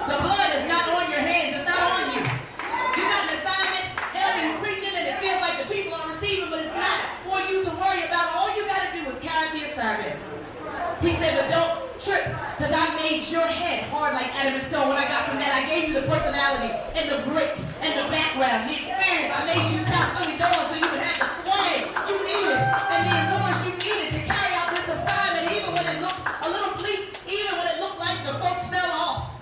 the 0.08 0.18
blood 0.24 0.50
is 0.56 0.66
not 0.68 0.88
on 0.96 1.12
your 1.12 1.24
hands. 1.24 1.60
It's 1.60 1.68
not 1.68 1.82
on 1.96 2.16
you. 2.16 2.24
You 2.24 3.04
got 3.04 3.22
an 3.28 3.32
assignment. 3.40 3.86
Hell, 4.16 4.32
you're 4.40 4.60
preaching 4.64 4.96
and 4.96 5.06
it 5.12 5.18
feels 5.20 5.40
like 5.44 5.60
the 5.60 5.68
people 5.72 5.96
are 5.96 6.08
receiving, 6.08 6.50
but 6.50 6.60
it's 6.64 6.76
not 6.76 6.98
for 7.24 7.40
you 7.52 7.64
to 7.64 7.72
worry 7.76 8.04
about. 8.08 8.32
All 8.36 8.52
you 8.56 8.64
got 8.68 8.84
to 8.84 8.92
do 8.96 9.04
is 9.12 9.18
carry 9.20 9.48
the 9.56 9.72
assignment. 9.72 10.16
He 11.04 11.16
said, 11.20 11.36
but 11.36 11.48
don't 11.52 11.87
trip, 11.98 12.30
because 12.58 12.70
I 12.70 12.94
made 13.02 13.26
your 13.26 13.46
head 13.46 13.90
hard 13.90 14.14
like 14.14 14.30
adamant 14.38 14.62
stone. 14.62 14.88
What 14.88 15.02
I 15.02 15.10
got 15.10 15.26
from 15.26 15.42
that, 15.42 15.50
I 15.50 15.66
gave 15.66 15.90
you 15.90 15.98
the 15.98 16.06
personality 16.06 16.70
and 16.94 17.10
the 17.10 17.26
grit 17.26 17.58
and 17.82 17.92
the 17.98 18.06
background, 18.14 18.70
the 18.70 18.78
experience. 18.78 19.34
I 19.34 19.42
made 19.50 19.66
you 19.74 19.82
sound 19.90 20.10
fully 20.14 20.38
done 20.38 20.54
so 20.70 20.78
you 20.78 20.90
would 20.94 21.02
have 21.02 21.18
the 21.18 21.30
sway 21.42 21.74
you 22.06 22.18
needed 22.22 22.62
and 22.62 23.02
the 23.02 23.14
endurance 23.18 23.62
you 23.66 23.74
needed 23.82 24.10
to 24.14 24.22
carry 24.30 24.54
out 24.54 24.70
this 24.78 24.86
assignment, 24.94 25.46
even 25.58 25.74
when 25.74 25.86
it 25.90 25.98
looked 26.06 26.22
a 26.22 26.48
little 26.54 26.74
bleak, 26.78 27.18
even 27.26 27.54
when 27.58 27.66
it 27.66 27.78
looked 27.82 27.98
like 27.98 28.20
the 28.30 28.34
folks 28.38 28.70
fell 28.70 28.92
off. 28.94 29.34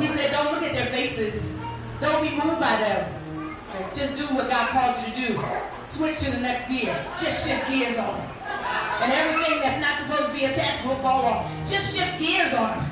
He 0.00 0.08
said, 0.08 0.32
don't 0.32 0.48
look 0.48 0.64
at 0.64 0.72
their 0.72 0.88
faces. 0.88 1.52
Don't 2.00 2.24
be 2.24 2.32
moved 2.40 2.56
by 2.56 2.72
them. 2.80 3.04
Just 3.92 4.16
do 4.16 4.24
what 4.32 4.48
God 4.48 4.64
called 4.72 4.96
you 5.04 5.12
to 5.12 5.14
do. 5.28 5.30
Switch 5.84 6.24
to 6.24 6.30
the 6.32 6.40
next 6.40 6.72
gear. 6.72 6.96
Just 7.20 7.44
shift 7.44 7.68
gears 7.68 8.00
on 8.00 8.16
them 8.16 8.39
and 9.00 9.12
everything 9.12 9.60
that's 9.60 9.80
not 9.80 9.96
supposed 9.98 10.32
to 10.32 10.38
be 10.38 10.44
attached 10.44 10.84
will 10.84 10.96
fall 10.96 11.24
off. 11.24 11.50
Just 11.68 11.96
shift 11.96 12.18
gears 12.18 12.52
on 12.52 12.76
them. 12.76 12.90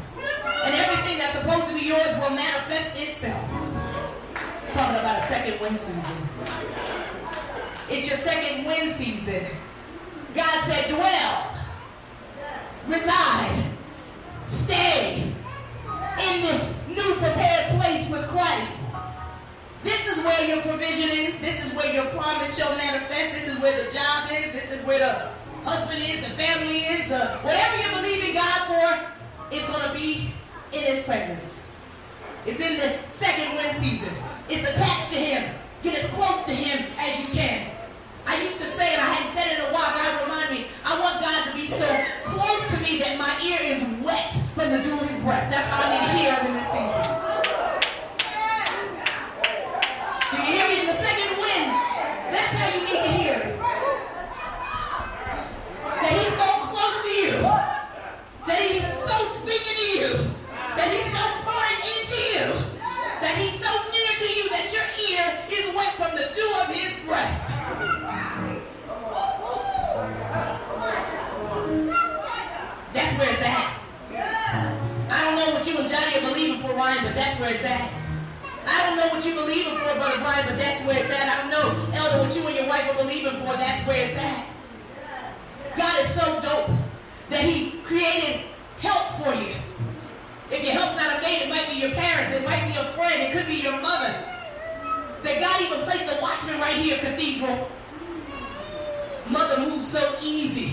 And 0.64 0.75
everything 0.75 1.18
that's 1.18 1.38
supposed 1.38 1.68
to 1.68 1.75
be 1.75 1.87
yours 1.87 2.14
will 2.18 2.31
manifest 2.31 2.97
itself. 2.97 3.44
Talking 4.73 4.97
about 5.01 5.18
a 5.18 5.27
second 5.27 5.61
wind 5.61 5.77
season. 5.77 6.29
It's 7.90 8.09
your 8.09 8.18
second 8.18 8.64
wind 8.64 8.97
season. 8.97 9.44
God 10.35 10.64
said, 10.68 10.88
dwell, 10.94 11.55
reside, 12.87 13.64
stay 14.47 15.23
in 15.23 16.42
this 16.42 16.75
new 16.88 17.14
prepared 17.14 17.81
place 17.81 18.09
with 18.11 18.27
Christ. 18.29 18.79
This 19.85 20.16
is 20.16 20.25
where 20.25 20.49
your 20.49 20.61
provision 20.62 21.11
is. 21.11 21.38
This 21.38 21.66
is 21.66 21.75
where 21.75 21.92
your 21.94 22.05
promise 22.07 22.59
shall 22.59 22.77
manifest. 22.77 23.33
This 23.33 23.55
is 23.55 23.61
where 23.61 23.73
the 23.73 23.92
job 23.92 24.31
is. 24.33 24.53
This 24.53 24.73
is 24.73 24.85
where 24.85 24.99
the 24.99 25.38
husband 25.64 26.01
is, 26.03 26.21
the 26.21 26.35
family 26.35 26.79
is, 26.79 27.09
the 27.09 27.27
whatever 27.47 27.75
you 27.83 27.88
believe 27.97 28.29
in 28.29 28.35
God 28.35 28.59
for, 28.66 28.87
it's 29.51 29.66
going 29.68 29.83
to 29.83 29.94
be 29.94 30.35
in 30.73 30.83
His 30.85 31.05
presence. 31.05 31.59
It's 32.47 32.61
in 32.61 32.77
this 32.77 33.01
second 33.14 33.55
wind 33.57 33.77
season. 33.79 34.12
It's 34.49 34.68
attached 34.68 35.12
to 35.12 35.18
Him. 35.18 35.55
Get 35.83 36.05
as 36.05 36.11
close 36.11 36.44
to 36.44 36.53
Him 36.53 36.85
as 36.99 37.21
you 37.21 37.27
can. 37.33 37.71
I 38.27 38.42
used 38.42 38.59
to 38.61 38.68
say, 38.73 38.92
and 38.92 39.01
I 39.01 39.09
hadn't 39.09 39.33
said 39.33 39.47
it 39.53 39.59
in 39.59 39.64
a 39.66 39.73
while, 39.73 39.88
God 39.88 40.23
remind 40.23 40.51
me, 40.51 40.66
I 40.85 41.01
want 41.01 41.21
God 41.21 41.49
to 41.49 41.53
be 41.57 41.66
so 41.66 41.88
close 42.25 42.62
to 42.73 42.77
me 42.85 42.99
that 43.01 43.16
my 43.16 43.33
ear 43.40 43.59
is 43.62 43.81
wet 44.05 44.33
from 44.55 44.71
the 44.71 44.83
dew 44.83 44.92
of 45.01 45.09
His 45.09 45.16
breath. 45.25 45.49
That's 45.51 45.68
how 45.68 45.87
I 45.87 45.97
need 45.97 46.05
to 46.05 46.12
hear 46.12 46.17
don't 78.98 79.08
know 79.08 79.14
what 79.14 79.24
you're 79.26 79.34
believing 79.34 79.74
for, 79.78 79.94
Brother 79.94 80.18
Brian, 80.18 80.46
but 80.46 80.58
that's 80.58 80.82
where 80.82 80.98
it's 80.98 81.11
at. 81.11 81.28
I 81.28 81.40
don't 81.42 81.50
know, 81.50 81.96
Elder, 81.96 82.24
what 82.24 82.34
you 82.34 82.46
and 82.46 82.56
your 82.56 82.66
wife 82.66 82.90
are 82.90 82.96
believing 82.96 83.32
for, 83.40 83.54
that's 83.56 83.87
where 83.87 84.08
it's 84.08 84.18
at. 84.18 84.46
God 85.76 86.00
is 86.00 86.11
so 86.14 86.40
dope 86.40 86.76
that 87.30 87.44
he 87.44 87.78
created 87.82 88.42
help 88.78 89.12
for 89.22 89.34
you. 89.34 89.54
If 90.50 90.64
your 90.64 90.72
help's 90.72 90.96
not 90.96 91.18
a 91.18 91.22
made, 91.22 91.42
it 91.42 91.48
might 91.48 91.68
be 91.70 91.76
your 91.78 91.92
parents, 91.92 92.34
it 92.34 92.44
might 92.44 92.66
be 92.66 92.74
your 92.74 92.84
friend, 92.96 93.22
it 93.22 93.32
could 93.32 93.46
be 93.46 93.62
your 93.62 93.80
mother. 93.80 94.12
That 95.22 95.38
God 95.38 95.61
even 95.61 95.80
placed 95.87 96.11
a 96.11 96.20
watchman 96.20 96.58
right 96.58 96.76
here, 96.76 96.98
Cathedral. 96.98 97.70
Mother 99.30 99.61
moves 99.61 99.87
so 99.87 100.16
easy, 100.22 100.72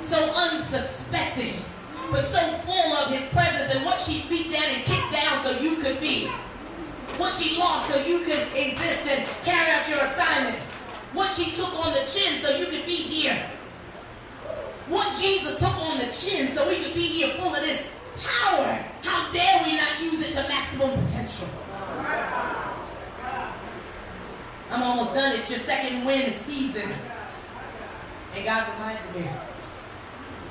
so 0.00 0.18
unsuspecting, 0.34 1.54
but 2.10 2.24
so 2.24 2.40
full 2.66 2.92
of 2.98 3.10
his 3.10 3.24
presence 3.32 3.72
and 3.74 3.84
what 3.84 4.00
she 4.00 4.24
beat 4.28 4.52
down 4.52 4.64
and 4.64 4.84
kicked 4.84 5.12
down 5.12 5.42
so 5.44 5.52
you 5.60 5.76
could 5.76 6.00
be. 6.00 6.28
What 7.18 7.32
she 7.38 7.56
lost 7.58 7.92
so 7.92 8.04
you 8.04 8.20
could 8.20 8.42
exist 8.54 9.06
and 9.06 9.26
carry 9.44 9.70
out 9.70 9.88
your 9.88 10.00
assignment. 10.00 10.58
What 11.12 11.34
she 11.36 11.52
took 11.52 11.72
on 11.84 11.92
the 11.92 12.00
chin 12.00 12.42
so 12.42 12.56
you 12.56 12.66
could 12.66 12.84
be 12.86 12.96
here. 12.96 13.40
What 14.88 15.16
Jesus 15.20 15.58
took 15.58 15.74
on 15.78 15.98
the 15.98 16.06
chin 16.06 16.48
so 16.48 16.68
we 16.68 16.76
could 16.76 16.94
be 16.94 17.06
here 17.06 17.28
full 17.38 17.54
of 17.54 17.62
this 17.62 17.86
power. 18.22 18.84
How 19.02 19.30
dare 19.32 19.62
we 19.64 19.76
not 19.76 20.02
use 20.02 20.26
it 20.26 20.32
to 20.34 20.48
maximum 20.48 20.90
potential? 21.04 21.48
I'm 24.70 24.82
almost 24.82 25.14
done. 25.14 25.32
It's 25.34 25.48
your 25.50 25.60
second 25.60 26.04
win 26.04 26.32
season. 26.40 26.90
And 28.34 28.44
God 28.44 28.68
reminded 28.74 29.14
me. 29.14 29.30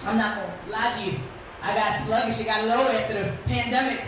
I'm 0.06 0.18
not 0.18 0.38
going 0.38 0.50
to 0.66 0.72
lie 0.72 0.92
to 0.92 1.12
you. 1.12 1.20
I 1.62 1.76
got 1.76 1.98
sluggish. 1.98 2.40
I 2.42 2.46
got 2.46 2.68
low 2.68 2.88
after 2.88 3.14
the 3.14 3.34
pandemic. 3.48 4.02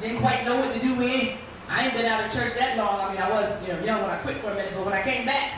Didn't 0.00 0.20
quite 0.20 0.44
know 0.44 0.56
what 0.56 0.72
to 0.72 0.80
do 0.80 0.94
with. 0.94 1.36
I 1.68 1.84
ain't 1.84 1.94
been 1.94 2.06
out 2.06 2.24
of 2.24 2.32
church 2.32 2.54
that 2.54 2.76
long. 2.76 3.00
I 3.00 3.12
mean, 3.12 3.20
I 3.20 3.30
was 3.30 3.60
you 3.66 3.72
know 3.72 3.80
young 3.80 4.00
when 4.02 4.10
I 4.10 4.16
quit 4.18 4.36
for 4.38 4.50
a 4.50 4.54
minute, 4.54 4.72
but 4.74 4.84
when 4.86 4.94
I 4.94 5.02
came 5.02 5.26
back, 5.26 5.52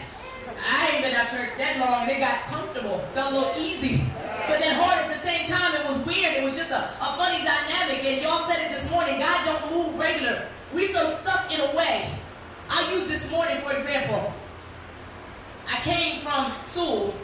I 0.59 0.91
ain't 0.93 1.05
been 1.05 1.15
out 1.15 1.27
of 1.27 1.39
church 1.39 1.51
that 1.57 1.79
long, 1.79 2.03
and 2.03 2.11
it 2.11 2.19
got 2.19 2.43
comfortable, 2.51 2.99
felt 3.15 3.33
a 3.33 3.35
little 3.35 3.55
easy, 3.57 4.03
but 4.51 4.59
then 4.59 4.75
hard 4.75 4.99
at 4.99 5.09
the 5.13 5.23
same 5.23 5.47
time. 5.47 5.71
It 5.79 5.87
was 5.87 5.99
weird. 6.05 6.35
It 6.35 6.43
was 6.43 6.59
just 6.59 6.71
a, 6.71 6.83
a 6.83 7.09
funny 7.15 7.39
dynamic. 7.47 8.03
And 8.05 8.23
y'all 8.23 8.49
said 8.51 8.59
it 8.67 8.75
this 8.75 8.85
morning. 8.91 9.19
God 9.19 9.39
don't 9.47 9.65
move 9.71 9.99
regular. 9.99 10.49
We 10.75 10.87
so 10.89 11.09
stuck 11.11 11.53
in 11.55 11.61
a 11.61 11.77
way. 11.77 12.11
I 12.69 12.93
used 12.93 13.09
this 13.09 13.31
morning, 13.31 13.59
for 13.63 13.73
example. 13.73 14.35
I 15.71 15.77
came 15.87 16.21
from 16.21 16.51
Sewell, 16.63 17.15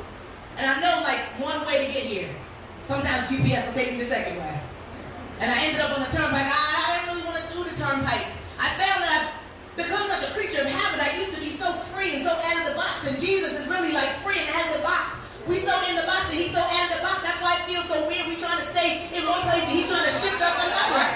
and 0.57 0.67
I 0.67 0.81
know 0.81 1.03
like 1.03 1.21
one 1.43 1.67
way 1.67 1.87
to 1.87 1.93
get 1.93 2.05
here. 2.05 2.31
Sometimes 2.85 3.29
GPS 3.29 3.67
will 3.67 3.75
take 3.75 3.93
me 3.93 3.99
the 3.99 4.05
second 4.05 4.39
way. 4.39 4.61
And 5.41 5.51
I 5.51 5.65
ended 5.67 5.81
up 5.81 5.99
on 5.99 6.01
the 6.01 6.11
turnpike. 6.11 6.47
I, 6.47 6.55
I 6.55 6.97
didn't 6.97 7.15
really 7.15 7.27
want 7.27 7.45
to 7.45 7.53
do 7.53 7.65
the 7.65 7.77
turnpike. 7.77 8.27
I 8.59 8.69
found 8.81 8.99
that 9.05 9.11
I've 9.13 9.29
become 9.77 10.09
such 10.09 10.25
a 10.25 10.33
creature 10.33 10.65
of 10.65 10.69
habit. 10.69 11.05
I 11.05 11.17
used 11.21 11.35
to 11.35 11.41
be 11.41 11.51
so 11.51 11.73
free 11.93 12.17
and 12.17 12.25
so 12.25 12.33
out 12.33 12.57
of 12.65 12.67
the 12.73 12.77
box, 12.77 13.07
and 13.07 13.21
Jesus 13.21 13.53
is 13.53 13.69
really 13.69 13.93
like 13.93 14.09
free 14.25 14.41
and 14.41 14.49
out 14.57 14.73
of 14.73 14.81
the 14.81 14.85
box. 14.85 15.17
We 15.47 15.63
so 15.63 15.71
in 15.87 15.95
the 15.95 16.03
box 16.03 16.27
and 16.27 16.43
he's 16.43 16.51
so 16.51 16.59
out 16.59 16.91
of 16.91 16.97
the 16.99 17.03
box. 17.07 17.23
That's 17.23 17.39
why 17.39 17.55
it 17.55 17.71
feels 17.71 17.87
so 17.87 18.03
weird. 18.11 18.27
We 18.27 18.35
trying 18.35 18.59
to 18.59 18.67
stay 18.67 19.07
in 19.15 19.23
one 19.23 19.47
place 19.47 19.63
and 19.63 19.79
he's 19.79 19.87
trying 19.87 20.03
to 20.03 20.11
shift 20.11 20.43
us 20.43 20.57
another. 20.59 21.07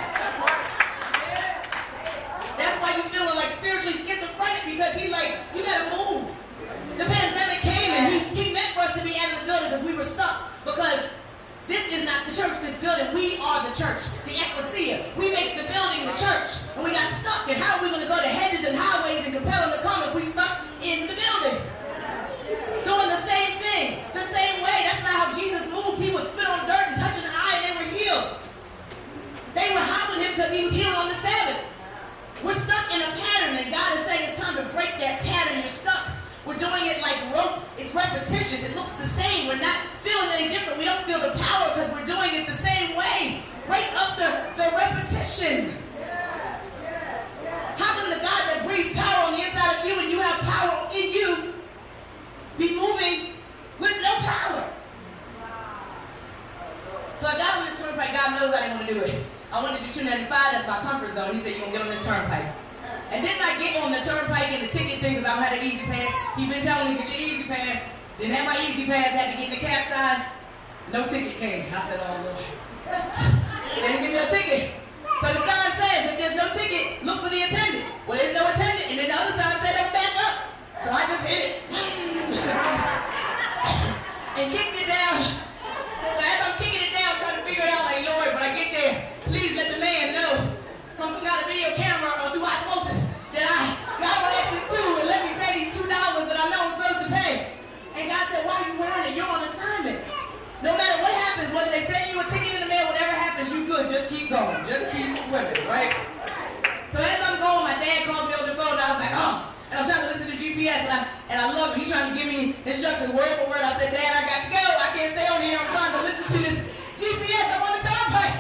That's 2.54 2.78
why 2.78 2.94
you 2.94 3.02
feeling 3.10 3.34
like 3.34 3.50
spiritually 3.58 3.98
schizophrenic 4.06 4.70
because 4.70 4.94
he's 4.94 5.10
like, 5.10 5.34
you 5.50 5.66
gotta 5.66 5.90
move. 5.90 6.30
The 6.94 7.10
pandemic 7.10 7.58
came 7.58 7.90
and 7.90 8.06
he, 8.06 8.18
he 8.38 8.54
meant 8.54 8.70
for 8.70 8.86
us 8.86 8.94
to 8.94 9.02
be 9.02 9.18
out 9.18 9.34
of 9.34 9.40
the 9.42 9.46
building 9.50 9.68
because 9.70 9.84
we 9.84 9.94
were 9.98 10.06
stuck. 10.06 10.46
Because 10.62 11.10
this 11.70 11.86
is 11.94 12.02
not 12.02 12.26
the 12.26 12.34
church, 12.34 12.50
this 12.58 12.74
building. 12.82 13.14
We 13.14 13.38
are 13.38 13.62
the 13.62 13.70
church, 13.78 14.02
the 14.26 14.34
ecclesia. 14.42 15.06
We 15.14 15.30
make 15.30 15.54
the 15.54 15.62
building 15.70 16.02
the 16.02 16.18
church. 16.18 16.58
And 16.74 16.82
we 16.82 16.90
got 16.90 17.06
stuck. 17.22 17.46
And 17.46 17.54
how 17.54 17.78
are 17.78 17.82
we 17.86 17.94
going 17.94 18.02
to 18.02 18.10
go 18.10 18.18
to 18.18 18.26
hedges 18.26 18.66
and 18.66 18.74
highways 18.74 19.22
and 19.22 19.30
compel 19.30 19.70
them 19.70 19.78
to 19.78 19.82
come 19.86 20.02
if 20.10 20.12
we 20.18 20.26
stuck 20.26 20.66
in 20.82 21.06
the 21.06 21.14
building? 21.14 21.62
Doing 22.82 23.08
the 23.14 23.22
same 23.22 23.54
thing, 23.62 24.02
the 24.10 24.26
same 24.34 24.58
way. 24.66 24.78
That's 24.82 25.02
not 25.06 25.14
how 25.14 25.26
Jesus 25.38 25.62
moved. 25.70 26.02
He 26.02 26.10
would 26.10 26.26
spit 26.26 26.50
on 26.50 26.66
dirt 26.66 26.90
and 26.90 26.98
touch 26.98 27.14
an 27.22 27.30
eye 27.30 27.54
and 27.54 27.62
they 27.62 27.74
were 27.78 27.90
healed. 27.94 28.34
They 29.54 29.70
were 29.70 29.86
with 30.10 30.26
him 30.26 30.30
because 30.34 30.50
he 30.50 30.66
was 30.66 30.74
healed 30.74 30.98
on 30.98 31.06
the 31.06 31.18
Sabbath. 31.22 31.62
We're 32.42 32.58
stuck 32.58 32.86
in 32.94 33.00
a 33.02 33.10
pattern, 33.14 33.62
and 33.62 33.70
God 33.70 33.98
is 33.98 34.06
saying 34.06 34.26
it's 34.26 34.38
time 34.40 34.56
to 34.56 34.64
break 34.74 34.98
that 34.98 35.22
pattern. 35.22 35.58
You're 35.58 35.66
stuck. 35.70 36.08
We're 36.46 36.58
doing 36.58 36.86
it 36.86 37.02
like 37.02 37.14
rope. 37.34 37.69
It's 37.90 37.98
repetitious. 37.98 38.62
It 38.62 38.76
looks 38.76 38.92
the 38.92 39.08
same. 39.18 39.48
We're 39.48 39.58
not 39.58 39.82
feeling 39.98 40.30
any 40.38 40.48
different. 40.48 40.78
We 40.78 40.84
don't 40.84 41.02
feel 41.10 41.18
the 41.18 41.34
power 41.34 41.74
because 41.74 41.90
we're 41.90 42.06
doing 42.06 42.30
it 42.38 42.46
the 42.46 42.54
same 42.62 42.94
way. 42.94 43.42
Break 43.66 43.82
up 43.98 44.14
the, 44.14 44.30
the 44.54 44.70
repetition. 44.78 45.74
How 47.74 47.90
can 47.98 48.10
the 48.14 48.22
God 48.22 48.42
that 48.46 48.62
breathes 48.64 48.94
power 48.94 49.26
on 49.26 49.32
the 49.32 49.42
inside 49.42 49.80
of 49.80 49.84
you 49.84 49.98
and 49.98 50.08
you 50.08 50.20
have 50.20 50.38
power 50.38 50.86
in 50.94 51.10
you 51.10 51.52
be 52.58 52.78
moving 52.78 53.34
with 53.80 53.96
no 54.02 54.14
power? 54.22 54.70
So 57.16 57.26
I 57.26 57.38
got 57.38 57.58
on 57.58 57.64
this 57.66 57.74
turnpike. 57.80 58.14
God 58.14 58.38
knows 58.38 58.54
I 58.54 58.68
didn't 58.68 58.76
want 58.76 58.88
to 58.88 58.94
do 58.94 59.00
it. 59.00 59.24
I 59.52 59.60
wanted 59.60 59.80
to 59.80 59.86
do 59.86 60.06
295. 60.06 60.30
That's 60.30 60.68
my 60.68 60.78
comfort 60.78 61.12
zone. 61.12 61.34
He 61.34 61.40
said, 61.40 61.58
you're 61.58 61.66
going 61.66 61.72
to 61.72 61.78
get 61.78 61.82
on 61.82 61.90
this 61.90 62.06
turnpike. 62.06 62.54
And 63.10 63.26
then 63.26 63.34
I 63.42 63.58
get 63.58 63.82
on 63.82 63.90
the 63.90 63.98
turnpike 63.98 64.54
and 64.54 64.62
the 64.62 64.70
ticket 64.70 65.02
thing 65.02 65.18
because 65.18 65.26
I 65.26 65.34
don't 65.34 65.42
have 65.42 65.58
an 65.58 65.66
E-ZPass. 65.66 66.14
He 66.38 66.46
been 66.46 66.62
telling 66.62 66.94
me, 66.94 66.98
get 66.98 67.10
your 67.10 67.42
E-ZPass. 67.42 67.82
Didn't 68.18 68.34
have 68.34 68.46
my 68.46 68.58
E-ZPass, 68.62 69.10
had 69.10 69.32
to 69.32 69.36
get 69.36 69.46
in 69.50 69.54
the 69.58 69.62
cash 69.62 69.86
sign. 69.90 70.22
No 70.92 71.06
ticket 71.06 71.36
came. 71.38 71.64
I 71.74 71.80
said, 71.82 72.00
oh, 72.02 72.22
Lord. 72.22 72.36
they 73.74 73.82
didn't 73.82 74.02
give 74.02 74.12
me 74.14 74.18
a 74.18 74.26
ticket. 74.30 74.70
So 75.20 75.26
the 75.26 75.42
sign 75.42 75.72
says, 75.76 76.10
if 76.10 76.16
there's 76.16 76.34
no 76.34 76.48
ticket, 76.56 77.04
look 77.04 77.20
for 77.20 77.28
the 77.28 77.42
attendant. 77.44 77.84
Well, 78.08 78.16
there's 78.16 78.32
no 78.32 78.40
attendant. 78.46 78.88
And 78.88 78.96
then 78.96 79.12
the 79.12 79.18
other 79.20 79.36
sign 79.36 79.52
said, 79.60 79.76
let's 79.76 79.92
back 79.92 80.16
up. 80.16 80.48
So 80.80 80.88
I 80.88 81.04
just 81.10 81.20
hit 81.28 81.44
it. 81.44 81.60
and 84.40 84.48
kicked 84.48 84.80
it 84.80 84.88
down. 84.88 85.20
So 86.16 86.24
as 86.24 86.40
I'm 86.40 86.56
kicking 86.56 86.88
it 86.88 86.96
down, 86.96 87.20
trying 87.20 87.36
to 87.36 87.44
figure 87.44 87.60
it 87.62 87.68
out, 87.68 87.84
like, 87.84 88.00
Lord, 88.00 88.32
when 88.32 88.48
I 88.48 88.56
get 88.56 88.72
there, 88.72 89.12
please 89.28 89.52
let 89.60 89.68
the 89.68 89.76
man 89.76 90.16
know 90.16 90.56
from 90.96 91.12
some 91.12 91.20
kind 91.20 91.36
of 91.36 91.44
video 91.52 91.76
camera 91.76 92.08
or 92.24 92.32
through 92.32 92.48
osmosis 92.48 93.04
that 93.36 93.44
I 93.44 93.76
got 94.00 94.24
on 94.24 94.32
exit 94.40 94.72
two 94.72 95.04
and 95.04 95.06
let 95.06 95.20
me 95.28 95.36
pay 95.36 95.52
these 95.60 95.68
two 95.76 95.84
dollars 95.84 96.32
that 96.32 96.40
I 96.40 96.48
know 96.48 96.64
I'm 96.64 96.80
supposed 96.80 97.04
to 97.04 97.12
pay. 97.12 97.60
And 98.00 98.08
God 98.08 98.24
said, 98.32 98.48
why 98.48 98.56
are 98.56 98.64
you 98.72 98.80
wearing 98.80 99.12
it? 99.12 99.20
You're 99.20 99.28
on 99.28 99.44
assignment. 99.44 100.00
No 100.64 100.72
matter 100.76 101.00
whether 101.60 101.76
they 101.76 101.84
send 101.84 102.08
you 102.08 102.16
a 102.16 102.24
ticket 102.32 102.56
in 102.56 102.60
the 102.64 102.70
mail, 102.72 102.88
whatever 102.88 103.12
happens, 103.12 103.52
you 103.52 103.68
good. 103.68 103.92
Just 103.92 104.08
keep 104.08 104.32
going. 104.32 104.64
Just 104.64 104.88
keep 104.96 105.12
swimming, 105.28 105.60
right? 105.68 105.92
So 106.88 106.96
as 106.96 107.20
I'm 107.20 107.36
going, 107.36 107.68
my 107.68 107.76
dad 107.76 108.08
calls 108.08 108.32
me 108.32 108.34
on 108.40 108.48
the 108.48 108.56
phone 108.56 108.72
and 108.72 108.80
I 108.80 108.88
was 108.96 109.00
like, 109.04 109.12
oh. 109.12 109.52
And 109.68 109.76
I'm 109.76 109.84
trying 109.84 110.08
to 110.08 110.08
listen 110.08 110.26
to 110.32 110.36
GPS 110.40 110.88
and 110.88 110.92
I, 110.96 111.00
and 111.28 111.36
I 111.36 111.46
love 111.52 111.76
it. 111.76 111.84
He's 111.84 111.92
trying 111.92 112.08
to 112.10 112.16
give 112.16 112.26
me 112.32 112.56
instructions 112.64 113.12
word 113.12 113.28
for 113.38 113.52
word. 113.52 113.60
I 113.60 113.76
said, 113.76 113.92
Dad, 113.92 114.08
I 114.08 114.22
got 114.24 114.40
to 114.40 114.50
go. 114.50 114.64
I 114.64 114.88
can't 114.96 115.12
stay 115.12 115.28
on 115.28 115.40
here. 115.44 115.60
I'm 115.60 115.68
trying 115.68 115.94
to 115.94 116.02
listen 116.02 116.24
to 116.32 116.38
this 116.48 116.58
GPS. 116.96 117.46
I'm 117.52 117.62
on 117.68 117.72
the 117.76 117.84
turnpike. 117.84 118.36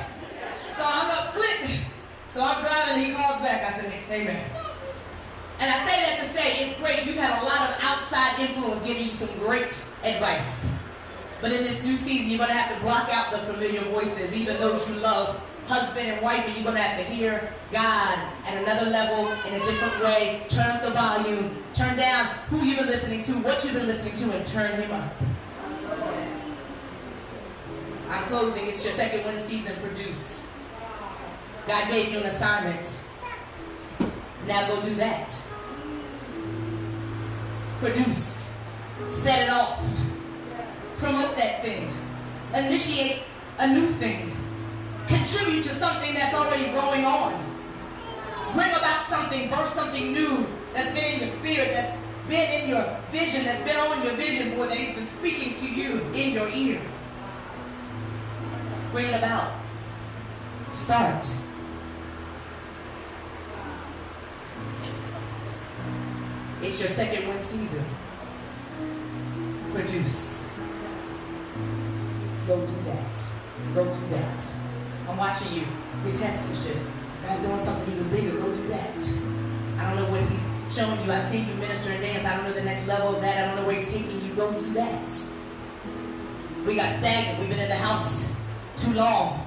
So 0.74 0.82
I'm 0.82 1.08
up, 1.12 1.36
click. 1.36 1.76
So 2.32 2.40
I'm 2.40 2.58
driving 2.64 2.94
and 2.96 3.02
he 3.04 3.12
calls 3.12 3.38
back. 3.44 3.68
I 3.68 3.76
said, 3.76 3.92
hey 4.08 4.24
man. 4.24 4.48
And 5.60 5.68
I 5.68 5.76
say 5.84 5.96
that 6.08 6.24
to 6.24 6.26
say 6.32 6.64
it's 6.64 6.80
great. 6.80 7.04
You've 7.04 7.20
had 7.20 7.36
a 7.36 7.44
lot 7.44 7.68
of 7.68 7.76
outside 7.84 8.40
influence 8.40 8.80
giving 8.80 9.04
you 9.04 9.12
some 9.12 9.28
great 9.38 9.76
advice. 10.02 10.66
But 11.40 11.52
in 11.52 11.64
this 11.64 11.82
new 11.82 11.96
season, 11.96 12.28
you're 12.28 12.38
going 12.38 12.50
to 12.50 12.54
have 12.54 12.76
to 12.76 12.82
block 12.82 13.08
out 13.12 13.30
the 13.32 13.38
familiar 13.38 13.80
voices, 13.92 14.34
even 14.34 14.58
those 14.60 14.86
you 14.88 14.96
love, 14.96 15.40
husband 15.66 16.08
and 16.08 16.20
wife, 16.20 16.44
and 16.46 16.54
you're 16.54 16.64
going 16.64 16.76
to 16.76 16.82
have 16.82 16.98
to 16.98 17.12
hear 17.12 17.52
God 17.72 18.18
at 18.46 18.62
another 18.62 18.90
level, 18.90 19.26
in 19.48 19.60
a 19.60 19.64
different 19.64 20.04
way. 20.04 20.42
Turn 20.48 20.66
up 20.66 20.82
the 20.82 20.90
volume, 20.90 21.64
turn 21.72 21.96
down 21.96 22.26
who 22.50 22.62
you've 22.62 22.78
been 22.78 22.88
listening 22.88 23.22
to, 23.24 23.32
what 23.38 23.64
you've 23.64 23.74
been 23.74 23.86
listening 23.86 24.14
to, 24.14 24.36
and 24.36 24.46
turn 24.46 24.72
him 24.72 24.90
up. 24.92 25.12
I'm 28.10 28.24
closing. 28.24 28.66
It's 28.66 28.84
your 28.84 28.92
second 28.92 29.24
win 29.24 29.38
season. 29.40 29.72
Produce. 29.80 30.44
God 31.66 31.88
gave 31.88 32.12
you 32.12 32.18
an 32.18 32.26
assignment. 32.26 33.00
Now 34.46 34.66
go 34.66 34.82
do 34.82 34.94
that. 34.96 35.34
Produce. 37.78 38.48
Set 39.08 39.44
it 39.44 39.50
off. 39.50 40.09
Promote 41.00 41.34
that 41.36 41.62
thing. 41.62 41.90
Initiate 42.54 43.22
a 43.58 43.66
new 43.66 43.86
thing. 43.86 44.36
Contribute 45.06 45.64
to 45.64 45.70
something 45.70 46.12
that's 46.12 46.34
already 46.34 46.66
going 46.72 47.06
on. 47.06 47.32
Bring 48.52 48.68
about 48.68 49.06
something, 49.06 49.48
birth 49.48 49.70
something 49.70 50.12
new 50.12 50.46
that's 50.74 50.90
been 50.94 51.14
in 51.14 51.20
your 51.20 51.28
spirit, 51.28 51.70
that's 51.72 51.96
been 52.28 52.62
in 52.62 52.68
your 52.68 52.84
vision, 53.10 53.46
that's 53.46 53.66
been 53.66 53.78
on 53.78 54.04
your 54.04 54.12
vision 54.14 54.54
board, 54.54 54.68
that 54.68 54.76
He's 54.76 54.94
been 54.94 55.06
speaking 55.06 55.54
to 55.54 55.66
you 55.66 56.00
in 56.12 56.34
your 56.34 56.48
ear. 56.50 56.82
Bring 58.92 59.06
it 59.06 59.14
about. 59.14 59.52
Start. 60.72 61.24
It's 66.60 66.78
your 66.78 66.88
second 66.88 67.26
win 67.26 67.40
season. 67.40 67.84
Produce. 69.72 70.39
Go 72.50 72.58
do 72.66 72.74
that. 72.86 73.24
Go 73.76 73.84
do 73.84 74.06
that. 74.10 74.52
I'm 75.08 75.16
watching 75.16 75.54
you. 75.54 75.66
Your 76.04 76.16
test 76.16 76.44
Christian. 76.46 76.84
God's 77.22 77.38
doing 77.42 77.60
something 77.60 77.94
even 77.94 78.10
bigger. 78.10 78.32
Go 78.32 78.52
do 78.52 78.66
that. 78.66 78.98
I 79.78 79.86
don't 79.86 80.02
know 80.02 80.10
what 80.10 80.20
He's 80.22 80.76
showing 80.76 81.00
you. 81.06 81.12
I've 81.12 81.30
seen 81.30 81.46
you 81.46 81.54
minister 81.54 81.92
and 81.92 82.02
dance. 82.02 82.24
I 82.24 82.36
don't 82.36 82.46
know 82.46 82.52
the 82.52 82.64
next 82.64 82.88
level 82.88 83.14
of 83.14 83.22
that. 83.22 83.38
I 83.38 83.46
don't 83.46 83.54
know 83.54 83.68
where 83.68 83.78
He's 83.78 83.88
taking 83.88 84.20
you. 84.20 84.34
Go 84.34 84.50
do 84.50 84.72
that. 84.72 85.12
We 86.66 86.74
got 86.74 86.90
stagnant. 86.98 87.38
We've 87.38 87.50
been 87.50 87.60
in 87.60 87.68
the 87.68 87.76
house 87.76 88.34
too 88.74 88.94
long. 88.94 89.46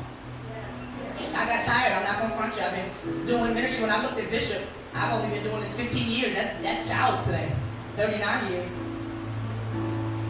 I 1.36 1.46
got 1.46 1.66
tired. 1.66 1.92
I'm 1.92 2.04
not 2.06 2.22
gonna 2.22 2.36
front 2.38 2.56
you. 2.56 2.62
I've 2.62 2.72
been 2.72 3.26
doing 3.26 3.54
ministry. 3.54 3.82
When 3.82 3.92
I 3.92 4.02
looked 4.02 4.18
at 4.18 4.32
Bishop, 4.32 4.64
I've 4.94 5.12
only 5.12 5.28
been 5.28 5.44
doing 5.44 5.60
this 5.60 5.74
15 5.74 6.10
years. 6.10 6.36
That's 6.36 6.56
that's 6.62 6.90
child's 6.90 7.20
play. 7.24 7.52
39 7.98 8.54
years 8.54 8.72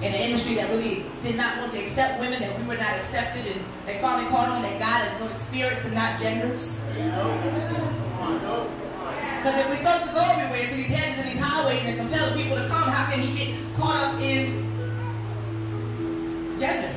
in 0.03 0.11
an 0.13 0.19
industry 0.19 0.55
that 0.55 0.69
really 0.69 1.05
did 1.21 1.37
not 1.37 1.57
want 1.57 1.71
to 1.71 1.79
accept 1.79 2.19
women, 2.19 2.41
that 2.41 2.59
we 2.59 2.65
were 2.65 2.75
not 2.75 2.91
accepted, 2.99 3.47
and 3.47 3.63
they 3.85 3.97
finally 4.01 4.27
caught 4.29 4.49
on 4.49 4.61
that 4.61 4.77
God 4.77 5.07
anointed 5.15 5.39
spirits 5.39 5.85
and 5.85 5.95
not 5.95 6.19
genders. 6.19 6.83
Because 9.39 9.55
if 9.63 9.69
we're 9.69 9.79
supposed 9.79 10.03
to 10.03 10.11
go 10.11 10.19
everywhere 10.19 10.67
to 10.67 10.75
these 10.75 10.91
hedges 10.91 11.19
and 11.19 11.31
these 11.31 11.39
highways 11.39 11.85
and 11.85 11.97
compel 11.97 12.35
people 12.35 12.57
to 12.57 12.67
come, 12.67 12.83
how 12.83 13.09
can 13.09 13.21
he 13.23 13.31
get 13.31 13.55
caught 13.75 13.95
up 14.03 14.19
in 14.19 14.67
gender? 16.59 16.91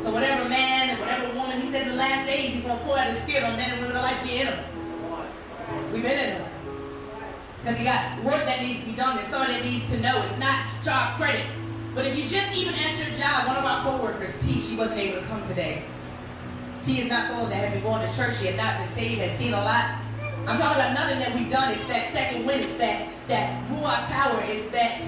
So 0.00 0.10
whatever 0.10 0.48
man 0.48 0.90
and 0.90 0.98
whatever 0.98 1.32
woman, 1.38 1.60
he 1.60 1.70
said 1.70 1.82
in 1.82 1.90
the 1.90 1.94
last 1.94 2.26
days, 2.26 2.50
he's 2.50 2.62
going 2.62 2.78
to 2.78 2.84
pour 2.84 2.98
out 2.98 3.06
his 3.06 3.22
spirit 3.22 3.44
on 3.44 3.54
men 3.54 3.70
and 3.70 3.80
women 3.80 3.96
alike. 3.96 4.16
We're 4.24 4.40
in 4.40 4.46
them. 4.46 4.58
We've 5.92 6.02
been 6.02 6.18
in 6.18 6.42
them. 6.42 6.50
Because 7.60 7.78
he 7.78 7.84
got 7.84 8.18
work 8.24 8.44
that 8.44 8.60
needs 8.60 8.80
to 8.80 8.86
be 8.86 8.92
done. 8.92 9.14
There's 9.14 9.28
someone 9.28 9.52
that 9.52 9.62
needs 9.62 9.86
to 9.90 10.00
know. 10.00 10.20
It's 10.26 10.36
not 10.38 10.58
our 10.88 11.14
credit. 11.14 11.46
But 11.94 12.06
if 12.06 12.16
you 12.16 12.26
just 12.26 12.52
even 12.54 12.74
at 12.74 12.96
your 12.98 13.14
job, 13.18 13.46
one 13.46 13.56
of 13.56 13.64
our 13.64 13.82
co-workers, 13.84 14.40
T, 14.42 14.58
she 14.58 14.76
wasn't 14.76 14.98
able 14.98 15.20
to 15.20 15.26
come 15.26 15.42
today. 15.46 15.82
T 16.82 17.00
is 17.00 17.08
not 17.08 17.28
someone 17.28 17.50
that 17.50 17.56
had 17.56 17.72
been 17.72 17.82
going 17.82 18.08
to 18.08 18.16
church. 18.16 18.38
She 18.38 18.46
had 18.46 18.56
not 18.56 18.78
been 18.78 18.88
saved, 18.88 19.20
has 19.20 19.32
seen 19.38 19.52
a 19.52 19.62
lot. 19.62 19.98
I'm 20.46 20.58
talking 20.58 20.80
about 20.80 20.94
nothing 20.94 21.18
that 21.20 21.34
we've 21.34 21.50
done. 21.50 21.70
It's 21.70 21.86
that 21.86 22.12
second 22.12 22.46
wind. 22.46 22.64
It's 22.64 22.78
that, 22.78 23.08
that 23.28 23.64
ruach 23.68 24.06
power. 24.08 24.42
It's 24.46 24.66
that 24.70 25.00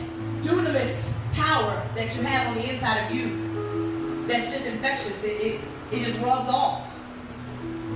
dunamis 0.42 1.10
power 1.32 1.82
that 1.96 2.14
you 2.14 2.22
have 2.22 2.48
on 2.48 2.54
the 2.54 2.72
inside 2.72 3.04
of 3.04 3.14
you 3.14 4.26
that's 4.28 4.50
just 4.50 4.66
infectious. 4.66 5.24
It, 5.24 5.40
it, 5.40 5.60
it 5.90 6.04
just 6.04 6.18
rubs 6.20 6.48
off. 6.48 6.90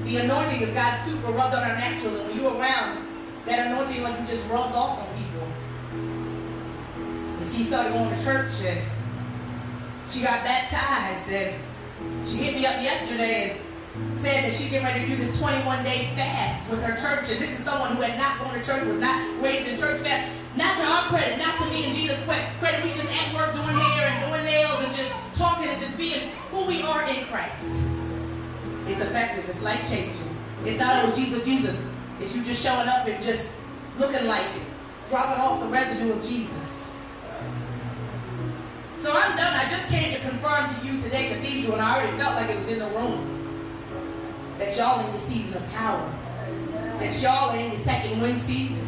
The 0.05 0.17
anointing 0.19 0.61
is 0.61 0.71
God's 0.71 1.03
super 1.03 1.31
rubbed 1.33 1.55
on 1.55 1.63
our 1.63 1.77
natural. 1.77 2.17
And 2.17 2.29
when 2.29 2.37
you're 2.37 2.55
around, 2.55 3.07
that 3.47 3.67
anointing 3.67 4.03
like 4.03 4.27
just 4.27 4.49
rubs 4.49 4.75
off 4.75 4.99
on 4.99 5.07
people. 5.17 5.28
She 7.59 7.65
started 7.65 7.93
going 7.93 8.15
to 8.15 8.23
church 8.23 8.63
and 8.63 8.79
she 10.09 10.23
got 10.23 10.47
baptized 10.47 11.27
and 11.27 11.53
she 12.25 12.37
hit 12.37 12.55
me 12.55 12.65
up 12.65 12.81
yesterday 12.81 13.59
and 13.99 14.17
said 14.17 14.45
that 14.45 14.55
she's 14.55 14.71
getting 14.71 14.87
ready 14.87 15.01
to 15.01 15.07
do 15.11 15.17
this 15.17 15.37
21 15.37 15.83
day 15.83 16.07
fast 16.15 16.71
with 16.71 16.81
her 16.85 16.95
church. 16.95 17.35
And 17.35 17.43
this 17.43 17.51
is 17.51 17.59
someone 17.67 17.97
who 17.97 18.03
had 18.03 18.17
not 18.17 18.39
gone 18.39 18.55
to 18.55 18.65
church, 18.65 18.87
was 18.87 18.99
not 18.99 19.19
raised 19.43 19.67
in 19.67 19.77
church 19.77 19.99
fast. 19.99 20.31
Not 20.55 20.71
to 20.79 20.85
our 20.87 21.03
credit, 21.11 21.37
not 21.39 21.59
to 21.59 21.65
me 21.75 21.87
and 21.87 21.95
Jesus' 21.97 22.23
credit. 22.31 22.85
We 22.85 22.91
just 22.91 23.11
at 23.11 23.35
work 23.35 23.51
doing 23.51 23.75
hair 23.75 24.07
and 24.07 24.31
doing 24.31 24.45
nails 24.47 24.79
and 24.79 24.95
just 24.95 25.11
talking 25.35 25.67
and 25.69 25.81
just 25.81 25.99
being 25.99 26.31
who 26.55 26.65
we 26.65 26.81
are 26.83 27.11
in 27.11 27.27
Christ. 27.27 27.75
It's 28.87 29.03
effective. 29.03 29.51
It's 29.51 29.61
life 29.63 29.83
changing. 29.91 30.15
It's 30.65 30.79
not 30.79 30.95
always 31.03 31.17
Jesus, 31.17 31.45
Jesus. 31.45 31.91
It's 32.21 32.37
you 32.37 32.45
just 32.45 32.63
showing 32.63 32.87
up 32.87 33.05
and 33.09 33.21
just 33.21 33.51
looking 33.99 34.29
like 34.29 34.47
dropping 35.11 35.43
off 35.43 35.59
the 35.59 35.67
residue 35.67 36.13
of 36.13 36.23
Jesus. 36.23 36.68
So 39.09 39.15
I'm 39.15 39.39
done. 39.39 39.55
I 39.55 39.67
just 39.71 39.87
came 39.87 40.13
to 40.13 40.21
confirm 40.21 40.69
to 40.69 40.87
you 40.87 41.01
today, 41.01 41.29
Cathedral, 41.29 41.73
and 41.73 41.81
I 41.81 41.97
already 41.97 42.19
felt 42.19 42.35
like 42.35 42.51
it 42.51 42.57
was 42.57 42.69
in 42.69 42.79
the 42.79 42.89
room. 42.89 43.49
That 44.59 44.77
y'all 44.77 45.01
in 45.01 45.11
the 45.11 45.19
season 45.21 45.57
of 45.57 45.67
power. 45.73 46.13
That 46.99 47.23
y'all 47.23 47.49
are 47.49 47.57
in 47.57 47.73
your 47.73 47.81
second 47.81 48.21
wind 48.21 48.39
season. 48.39 48.87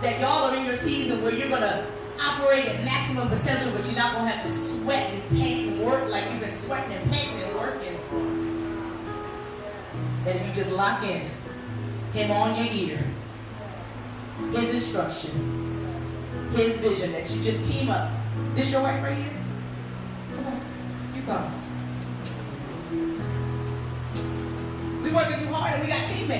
That 0.00 0.18
y'all 0.18 0.48
are 0.48 0.56
in 0.56 0.64
your 0.64 0.76
season 0.76 1.22
where 1.22 1.34
you're 1.34 1.50
to 1.50 1.86
operate 2.22 2.64
at 2.64 2.84
maximum 2.86 3.28
potential, 3.28 3.70
but 3.72 3.84
you're 3.84 3.96
not 3.96 4.14
to 4.14 4.20
have 4.20 4.46
to 4.46 4.50
sweat 4.50 5.12
and 5.12 5.38
paint 5.38 5.72
and 5.72 5.80
work 5.84 6.08
like 6.08 6.24
you've 6.30 6.40
been 6.40 6.50
sweating 6.50 6.96
and 6.96 7.12
painting 7.12 7.42
and 7.42 7.54
working. 7.54 7.98
That 10.24 10.36
if 10.36 10.46
you 10.46 10.54
just 10.54 10.74
lock 10.74 11.02
in, 11.02 11.28
him 12.14 12.30
on 12.30 12.56
your 12.56 12.72
ear, 12.72 13.04
his 14.52 14.74
instruction, 14.74 15.84
his 16.54 16.78
vision, 16.78 17.12
that 17.12 17.30
you 17.30 17.42
just 17.42 17.70
team 17.70 17.90
up. 17.90 18.10
This 18.54 18.72
your 18.72 18.82
wife 18.82 19.02
right 19.02 19.16
here? 19.16 19.32
Come 20.34 20.46
on, 20.46 20.60
you 21.14 21.22
come. 21.22 21.50
We 25.02 25.10
working 25.10 25.38
too 25.38 25.52
hard 25.52 25.74
and 25.74 25.82
we 25.82 25.88
got 25.88 26.06
teammates. 26.06 26.34